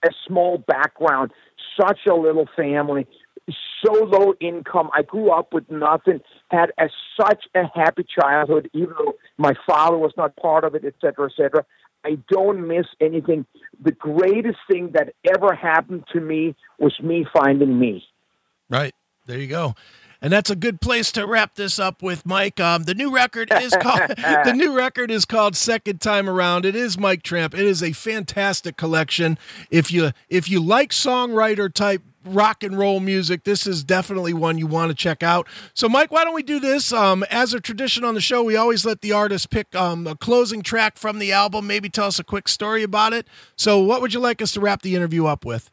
a 0.04 0.10
small 0.26 0.58
background, 0.58 1.32
such 1.80 2.00
a 2.06 2.14
little 2.14 2.48
family, 2.56 3.06
so 3.82 3.92
low 3.92 4.34
income. 4.40 4.90
I 4.92 5.02
grew 5.02 5.30
up 5.30 5.52
with 5.52 5.70
nothing, 5.70 6.20
had 6.50 6.72
a, 6.78 6.88
such 7.20 7.44
a 7.54 7.64
happy 7.74 8.04
childhood, 8.04 8.70
even 8.72 8.94
though 8.98 9.14
my 9.38 9.54
father 9.66 9.96
was 9.96 10.12
not 10.16 10.36
part 10.36 10.64
of 10.64 10.74
it, 10.74 10.84
et 10.84 10.94
cetera, 11.00 11.26
et 11.26 11.32
cetera. 11.36 11.64
I 12.04 12.18
don't 12.30 12.68
miss 12.68 12.86
anything. 13.00 13.46
The 13.82 13.92
greatest 13.92 14.58
thing 14.70 14.90
that 14.92 15.14
ever 15.34 15.54
happened 15.54 16.04
to 16.12 16.20
me 16.20 16.54
was 16.78 16.94
me 17.02 17.26
finding 17.32 17.78
me. 17.78 18.04
Right. 18.68 18.94
There 19.26 19.38
you 19.38 19.46
go. 19.46 19.74
And 20.20 20.32
that's 20.32 20.48
a 20.48 20.56
good 20.56 20.80
place 20.80 21.12
to 21.12 21.26
wrap 21.26 21.54
this 21.54 21.78
up 21.78 22.02
with 22.02 22.24
Mike. 22.24 22.58
Um, 22.58 22.84
the 22.84 22.94
new 22.94 23.14
record 23.14 23.52
is 23.52 23.76
called 23.80 24.08
the 24.08 24.54
new 24.54 24.74
record 24.74 25.10
is 25.10 25.26
called 25.26 25.54
Second 25.54 26.00
Time 26.00 26.30
Around. 26.30 26.64
It 26.64 26.74
is 26.74 26.96
Mike 26.96 27.22
Tramp. 27.22 27.54
It 27.54 27.66
is 27.66 27.82
a 27.82 27.92
fantastic 27.92 28.78
collection. 28.78 29.38
If 29.70 29.92
you 29.92 30.12
if 30.30 30.48
you 30.48 30.60
like 30.60 30.92
songwriter 30.92 31.72
type 31.72 32.02
rock 32.24 32.62
and 32.62 32.78
roll 32.78 33.00
music, 33.00 33.44
this 33.44 33.66
is 33.66 33.84
definitely 33.84 34.32
one 34.32 34.58
you 34.58 34.66
want 34.66 34.90
to 34.90 34.94
check 34.94 35.22
out. 35.22 35.46
So, 35.74 35.88
Mike, 35.88 36.10
why 36.10 36.24
don't 36.24 36.34
we 36.34 36.42
do 36.42 36.60
this? 36.60 36.92
Um, 36.92 37.24
as 37.30 37.54
a 37.54 37.60
tradition 37.60 38.04
on 38.04 38.14
the 38.14 38.20
show, 38.20 38.42
we 38.42 38.56
always 38.56 38.84
let 38.84 39.00
the 39.00 39.12
artist 39.12 39.50
pick 39.50 39.74
um, 39.74 40.06
a 40.06 40.16
closing 40.16 40.62
track 40.62 40.96
from 40.96 41.18
the 41.18 41.32
album. 41.32 41.66
Maybe 41.66 41.88
tell 41.88 42.06
us 42.06 42.18
a 42.18 42.24
quick 42.24 42.48
story 42.48 42.82
about 42.82 43.12
it. 43.12 43.26
So, 43.56 43.78
what 43.78 44.00
would 44.00 44.14
you 44.14 44.20
like 44.20 44.42
us 44.42 44.52
to 44.52 44.60
wrap 44.60 44.82
the 44.82 44.94
interview 44.94 45.26
up 45.26 45.44
with? 45.44 45.70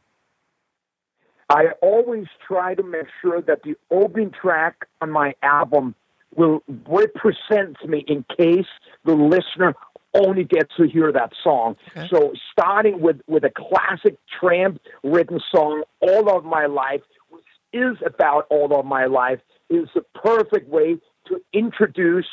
I 1.50 1.72
always 1.82 2.28
try 2.48 2.76
to 2.76 2.84
make 2.84 3.08
sure 3.22 3.42
that 3.42 3.64
the 3.64 3.76
opening 3.90 4.32
track 4.32 4.88
on 5.02 5.12
my 5.12 5.34
album 5.44 5.96
will 6.34 6.64
represent 6.88 7.76
me 7.86 8.06
in 8.08 8.24
case 8.38 8.68
the 9.04 9.14
listener 9.14 9.74
only 10.14 10.44
gets 10.44 10.76
to 10.78 10.88
hear 10.88 11.12
that 11.12 11.32
song. 11.44 11.76
Okay. 11.96 12.08
So 12.12 12.34
starting 12.52 13.02
with, 13.02 13.22
with 13.28 13.44
a 13.44 13.52
classic 13.56 14.18
Tramp 14.40 14.82
written 15.04 15.40
song, 15.54 15.84
All 16.02 16.30
of 16.36 16.44
My 16.44 16.66
Life, 16.66 17.02
which 17.30 17.44
is 17.74 17.98
about 18.06 18.48
all 18.50 18.78
of 18.78 18.86
my 18.86 19.06
life, 19.06 19.40
is 19.70 19.88
the 19.96 20.02
perfect 20.14 20.70
way 20.70 20.98
to 21.28 21.42
introduce 21.54 22.28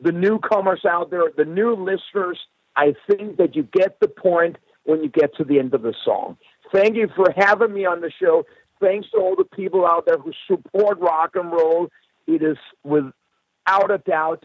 the 0.00 0.12
newcomers 0.12 0.84
out 0.84 1.10
there, 1.10 1.24
the 1.36 1.44
new 1.44 1.74
listeners. 1.74 2.38
I 2.76 2.94
think 3.08 3.36
that 3.38 3.54
you 3.54 3.62
get 3.72 4.00
the 4.00 4.08
point 4.08 4.56
when 4.84 5.02
you 5.02 5.08
get 5.08 5.34
to 5.36 5.44
the 5.44 5.58
end 5.58 5.72
of 5.74 5.82
the 5.82 5.94
song. 6.04 6.36
Thank 6.72 6.96
you 6.96 7.08
for 7.14 7.32
having 7.36 7.72
me 7.72 7.86
on 7.86 8.00
the 8.00 8.10
show. 8.20 8.44
Thanks 8.80 9.08
to 9.12 9.18
all 9.18 9.36
the 9.36 9.44
people 9.44 9.86
out 9.86 10.04
there 10.06 10.18
who 10.18 10.32
support 10.46 10.98
rock 10.98 11.30
and 11.36 11.50
roll. 11.50 11.88
It 12.26 12.42
is 12.42 12.58
without 12.82 13.90
a 13.90 13.98
doubt 13.98 14.44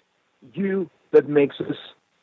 you 0.53 0.89
that 1.11 1.27
makes 1.27 1.55
us 1.59 1.75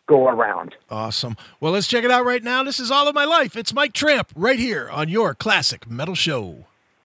go 0.06 0.28
around. 0.28 0.74
Awesome. 0.90 1.36
Well, 1.60 1.72
let's 1.72 1.86
check 1.86 2.04
it 2.04 2.10
out 2.10 2.24
right 2.24 2.42
now. 2.42 2.62
This 2.62 2.80
is 2.80 2.90
All 2.90 3.08
of 3.08 3.14
My 3.14 3.24
Life. 3.24 3.56
It's 3.56 3.72
Mike 3.72 3.92
Tramp 3.92 4.30
right 4.34 4.58
here 4.58 4.88
on 4.88 5.08
your 5.08 5.34
Classic 5.34 5.88
Metal 5.88 6.14
Show. 6.14 6.66